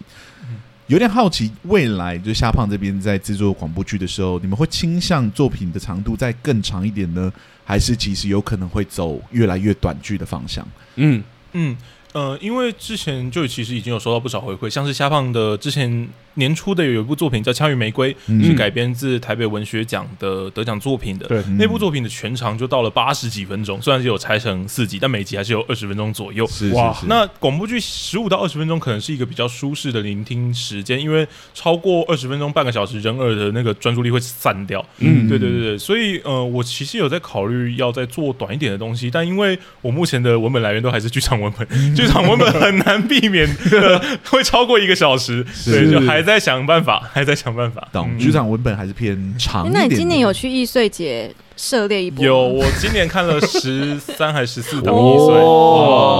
[0.87, 7.29] 有点好奇，未来就虾胖这边在制作广播剧的时候，你们会倾向作品的长度再更长一点呢，
[7.65, 10.65] 还是其实有可能会走越来越短剧的方向？
[10.95, 11.75] 嗯嗯。
[12.13, 16.07] 呃，因为之前就其实已经有收到不少回馈，像是虾胖的之前
[16.37, 21.27] 年初的有一部作品叫《枪与玫瑰》，嗯，是改编自台北文学奖的得奖作品的。
[21.27, 26.47] 对，那部作品的全长就到了八十几分钟，虽然是有拆成四集，但每集还是有二十分钟左右。
[26.73, 34.83] 哇，那广播剧十五到二十分钟可能是一个比较舒适的聆听时间，因为超过二十分钟、半个小时，人耳的那个专注力会散掉。
[34.99, 41.95] 嗯，对对对对，所以呃，我其实有在考虑要再做短一点的东西，但因为我目前的文本来源都还是剧场文本。
[41.95, 43.47] 剧场文本很难避免
[44.29, 47.87] 会超过一个小时，所以就还在想办法， 还在想办法。
[47.91, 49.69] 懂，剧场文本还是偏长。
[49.71, 52.23] 那你今年有去易碎节涉猎一波？
[52.23, 55.35] 有，我今年看了十三还十四档易碎，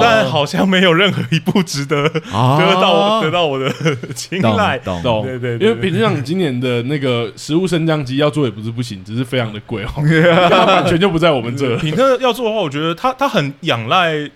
[0.01, 3.71] 但好像没有任何一部值得得到得到我的
[4.15, 4.79] 青睐。
[4.79, 10.01] 懂，对对，因为平常你今年的那个食物升降机要做也不是不行，只是非常的贵哦，
[10.65, 11.75] 版权就不在我们这。
[11.77, 14.29] 品特要做的话，我觉得他他很仰赖。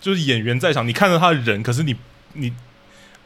[0.00, 1.92] 就是演员在场，你看到他的人，可是你
[2.34, 2.52] 你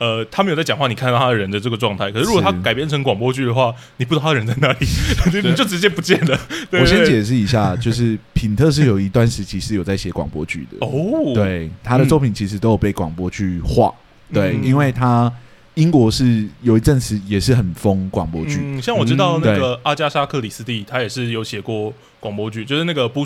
[0.03, 2.11] 呃，他没有在讲话，你看到他的人的这个状态。
[2.11, 4.87] 可是如果他改编成广播剧的话，你不知道他人在哪里，
[5.45, 6.37] 你就直接不见了。
[6.73, 11.33] 我先解释一下，就是品特是有一段时期是有在写广播剧的哦。
[11.33, 13.95] 对，他的作品其实都有被广播剧化。
[14.31, 15.33] 嗯、对，因为他
[15.75, 18.59] 英国是有一阵时也是很疯广播剧。
[18.61, 23.25] 嗯，像我知道那个阿加莎克里斯蒂，他也是有写过广播剧，就是那个捕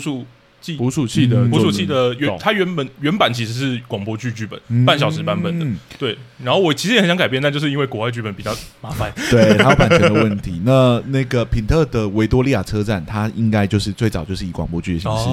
[0.61, 0.77] 鼠。
[0.77, 5.65] 捕鼠器的捕鼠器的原，它原本原版其实是广播剧剧本，半小时版本的。
[5.97, 10.61] 对，然后我其实也很想改编，但就是因为国外剧本比较麻烦， 对，还有版权的问题。
[10.65, 15.25] 那那个品特的维多利亚车站，它应该就是最早就是以广播剧的形式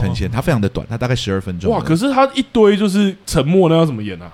[0.00, 1.70] 呈现，它非常的短，它大概十二分钟。
[1.70, 4.32] 哇，可是它一堆就是沉默，那要怎么演啊？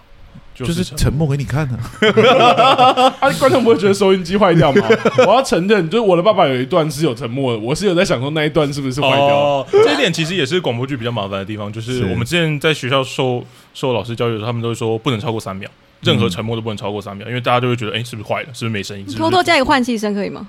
[0.66, 1.78] 就是沉默给你看呢，
[3.20, 4.86] 啊，观众不会觉得收音机坏掉吗？
[5.26, 9.26] 我要承认，就是我的爸爸有一段是有沉默的，我是有在想说那一段是不是坏掉。
[9.26, 13.44] 哦，这一点其实也是广播剧比较麻烦的地方，就是我们之前在学校受
[13.74, 15.70] 受老师教育的时候，他们都会说不能超过三秒，
[16.02, 18.48] 任何沉默都不能超过三秒，因为大家就会觉得，哎，是不是坏了？
[18.52, 19.06] 是不是没声音？
[19.16, 20.46] 偷偷加一个换气声可以吗？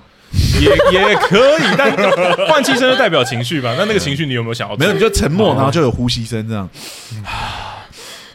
[0.60, 1.92] 也也可以， 但
[2.48, 3.74] 换气声就代表情绪吧？
[3.76, 4.76] 那那个情绪你有没有想要？
[4.76, 6.68] 没有，你就沉默，然后就有呼吸声这样。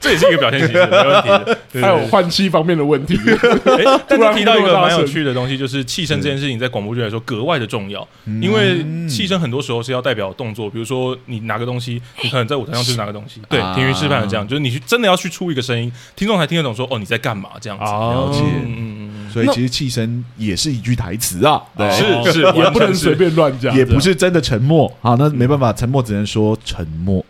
[0.02, 1.58] 这也是一个表现形式，没问题的。
[1.82, 3.18] 还有换气方面的问题。
[3.66, 8.08] 哎， 但是提到一个蛮有趣的东西，就是气声这件事情，在广播剧来说格外的重要，
[8.42, 10.70] 因为气声很多时候是要代表动作。
[10.70, 13.42] 比如说，你拿个东西，你可能在舞台上就是拿个东西。
[13.50, 17.86] 对，体育示范的这样，就是你去真的要去出一个声音，听众才听得懂说哦，你在干嘛这样子。
[17.86, 18.40] 了解。
[19.32, 24.90] 所以其实气声也是一句台词啊，对，是 是，也不能随便乱讲，也不是真的沉默。
[25.02, 27.26] 好，那没办法，沉默只能说沉默，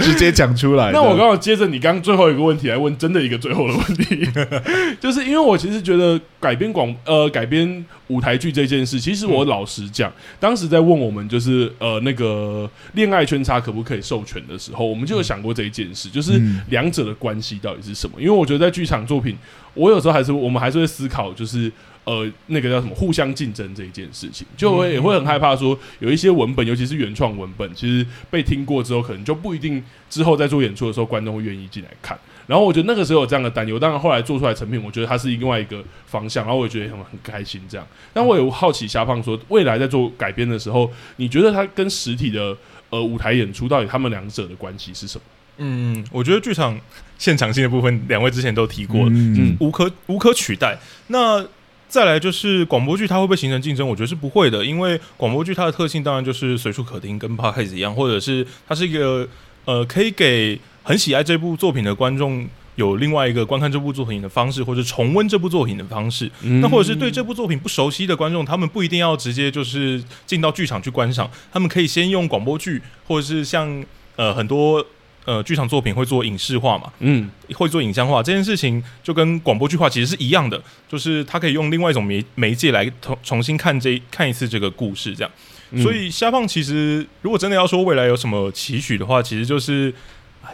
[0.00, 0.92] 直接讲出来。
[0.92, 4.26] 那我刚好接着你刚刚最后一个问题来问，真的一个最后的问题，
[5.00, 18.20] 就是因为我其实觉得改编广呃改编舞台剧这件事，其实我老实讲，当时在问我们就是呃那个恋爱圈差可不可以授权的时候，我们就有想过这一件事，就是两者的关系到底是什么？
[18.20, 19.36] 因为我觉得在剧场作品。
[19.74, 21.70] 我有时候还是我们还是会思考，就是
[22.02, 32.18] 呃，那个叫什么互相竞争这一件事情，就会也会很害怕说有一些文本，尤其是原创文本，其实被听过之后，可能就不一定之后在做演出的时候，观众会愿意进来看。
[32.50, 37.86] 然后我觉得那个时候有这样的担忧，当然后来做出来成品，我觉得它是另外一个方向，然后我也觉得很很开心这样。
[38.12, 42.56] 但我有好奇虾胖说，未来在做改编的时候，你觉得它跟实体的
[42.90, 45.22] 呃舞台演出到底他们两者的关系是什么？
[45.58, 46.76] 嗯，我觉得剧场
[47.18, 50.76] 现场性的部分，两位之前都提过了，嗯，无可无可取代。
[51.06, 51.46] 那
[51.86, 53.86] 再来就是广播剧，它会不会形成竞争？
[53.86, 59.28] 我觉得是不会的，因为广播剧它的特性当然就是随处可听，跟 Podcast 一样，或者是它是一个
[59.66, 66.30] 呃，可以给很喜爱这部作品的观众有另外一个观看这部作品的方式，或者重温这部作品的方式。
[66.42, 73.84] 嗯、那或者是对这部作品不熟悉的观众，他们不一定要直接就是进到剧场去观赏，他们可以先用广播剧，或者是像
[74.16, 74.84] 呃很多。
[75.26, 76.90] 呃，剧场作品会做影视化嘛？
[77.00, 85.30] 嗯，会做影像化这件事情，就跟广播剧化其实是一样的，就是他可以用另外一种媒媒介来重重新看这看一次这个故事，这样。
[85.72, 89.92] 嗯、所以虾胖其实如果真的要说未来有什么期许的话，其实就是。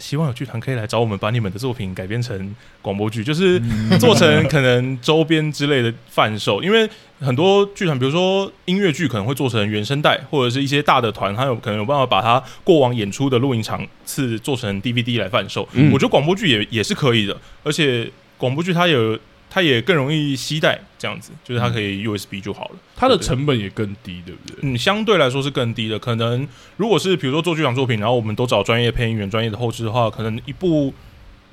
[0.01, 3.61] 希望有剧团可以来找我们，把你们的作品改编成广播剧，就是
[3.99, 6.63] 做成可能周边之类的贩售。
[6.63, 6.89] 因为
[7.21, 15.69] 很多剧团，比如说音乐剧，可能会做成原声带，或者是一些大的团，它有可能有办法把它过往演出的录影场次做成 DVD 来贩售。
[15.73, 19.19] 嗯、我觉得广播剧也也是可以的，而且广播剧它有。
[19.57, 24.59] 它也更容易携带，这样子就是它可以 USB 就好了，它的成本也更低，对不对？
[24.61, 25.99] 嗯，相对来说是更低的。
[25.99, 26.47] 可能
[26.77, 30.93] 如果是比如说做剧场作品，然后我们都找专业配音员、专业的后置的话，可能一部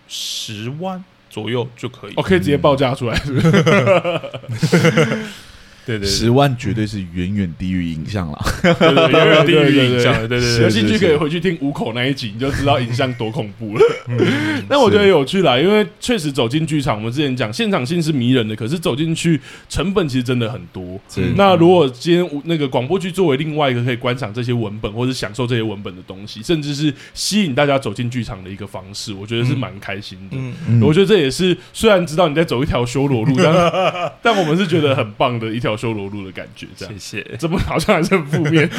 [0.10, 2.14] 十万左右就可以。
[2.18, 5.26] 我可以直接报价出来，是不是？
[5.86, 10.14] 对对，十万绝对是远远低于影像了，远远低于影像。
[10.28, 13.82] 对对对，有兴趣可以回去听五口那一集，你就知道影像多恐怖了。
[14.70, 21.00] 那我觉得有趣啦，因为确实走进剧场，我们之前讲现场性是迷人的，可是走进去成本其实真的很多。
[21.36, 30.38] 那如果今天那个广播剧作为另外一个可以观赏这些文本或者享受这些文本的东西，甚至是吸引大家走进剧场的一个方式，我觉得是蛮开心的。
[30.86, 35.73] 我觉得这也是虽然知道你在走一条修罗路，但但我们是觉得很棒的一条。
[35.76, 37.38] 修罗路的感觉，这样谢谢。
[37.38, 38.70] 怎么好像还是很负面？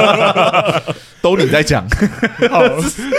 [1.22, 1.86] 都你在讲。
[2.50, 2.62] 好，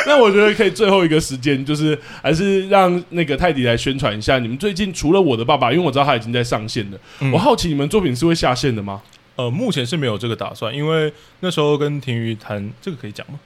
[0.05, 4.37] 那我觉得可以最后一个时间，就是还是让那个泰迪来宣传一下。
[4.39, 9.01] 你们最近除了我的爸爸，因为我知道他已经在上线了，嗯、我好奇你们作品是会下线的吗？
[9.35, 13.39] 呃，目前是没有这个打算，因为那时候跟婷瑜谈这个可以讲吗？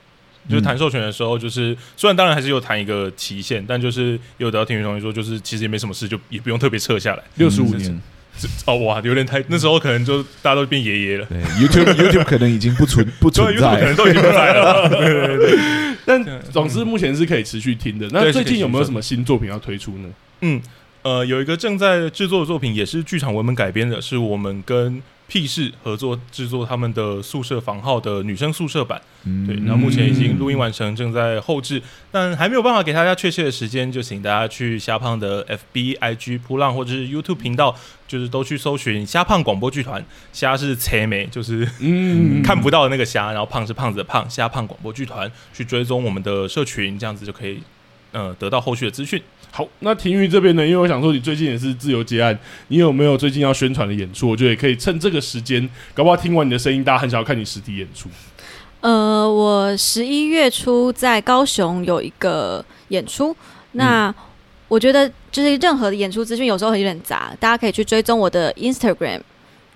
[0.49, 8.01] 就是谈授权的时候，就是虽然当然还是有谈一个期限，但就是有得到婷瑜同学说，就是其实也没什么事，就也不用特别撤下来，六十五年。
[8.65, 11.25] 哦哇，有点太那时候可能就大家都变爷爷了。
[11.25, 14.87] 对，YouTube YouTube 可能已经不存不存在，可能都已经不在了。
[14.89, 15.59] 对对对，
[16.05, 18.07] 但总之目前是可以持续听的。
[18.11, 20.09] 那最近有没有什么新作品要推出呢？
[20.41, 20.61] 嗯，
[21.01, 25.01] 呃，有一个正在制作的作品，也是剧场文本改编的，是我们跟。
[25.29, 31.81] 屁事合作制作他们的宿舍房号的女生宿舍版，嗯、对，那目前已经录音完成，正在后置，
[32.11, 37.75] 但还没有办法给大家确切的时间，就请大家去虾胖的 FB、IG、扑浪或者是 YouTube 频道，
[38.07, 40.03] 就是都去搜寻虾胖广播剧团，
[40.33, 42.41] 虾是切美，就是嗯。
[42.49, 47.61] 看不到的那个虾，然后胖是胖子的胖，虾胖广播剧团，去追踪我们的社群，这样子就可以
[48.11, 49.21] 呃得到后续的资讯。
[49.51, 50.63] 好，那婷瑜这边呢？
[50.65, 54.29] 因为我想说，你最近也是自由接案，你有没有最近要宣传的演出？
[54.29, 58.07] 我觉得也可以趁这个时间，搞不好听完你的声音，大家很想要看你实体演出。
[58.81, 63.35] 呃，我十一月初在高雄有一个演出，
[63.73, 64.13] 那
[64.67, 69.19] 我觉得就是任何的演出资讯有时候有点杂，大家可以去追踪我的 Instagram，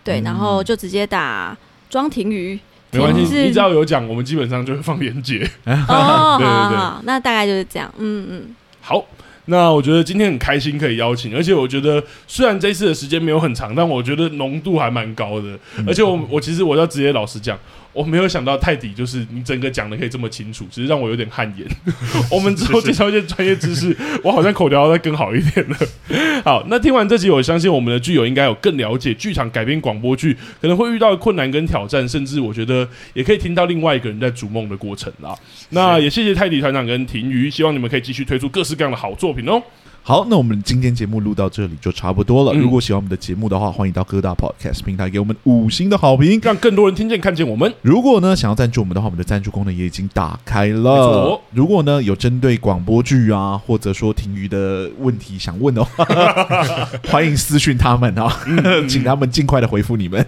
[0.04, 1.58] 对，嗯、然后就直接打
[1.90, 2.58] 庄婷瑜，
[2.92, 5.50] 没关系，你只要有讲，我们基本上就会放链接。
[5.66, 9.04] 哦， 对对对，那大概就是这样，嗯嗯，好。
[9.46, 15.58] 那我觉得今天很开心可以邀请，而且我觉得虽然这次的时间没有很长，但我觉得浓度还蛮高的。
[15.86, 17.58] 而且我我其实我要直接老实讲。
[17.94, 21.68] 我没有想到泰迪就是你整个讲的可以这么清楚，只是让我有点汗颜。
[22.32, 25.78] 我们之后介绍一些专业知识，我好像口条要再更好一点了。
[26.44, 35.36] 好，那听完这集，我相信我们的剧友应该有更了解剧场改编广播剧可能会遇到的困难跟挑战，甚至我觉得也可以听到另外一个人在逐梦的过程啦。
[35.70, 39.62] 那也谢谢泰迪团长跟婷瑜，希望你们可以继续推出各式各样的好作品哦。
[40.06, 42.52] 好，那我们今天节目录到这里就差不多了。
[42.54, 47.74] 嗯、如果喜欢我们的节目的话，欢迎到各大 Podcast 平台给我们五星的好评，让更多人听见看见我们。
[47.82, 50.84] 如果呢想要赞助我们的话，我们的赞助功能也已经打开了。
[50.84, 56.04] 错如果呢有针对广播剧啊，或者说婷瑜的问题想问的话，
[57.08, 60.26] 欢迎私讯他们啊，嗯、请他们尽快的回复你们。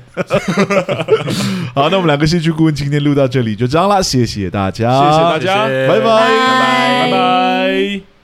[1.75, 8.14] 好，那我们两个戏剧顾问今天录到这里就这样啦，谢谢大家，谢谢大家，谢谢拜拜，拜拜，拜拜。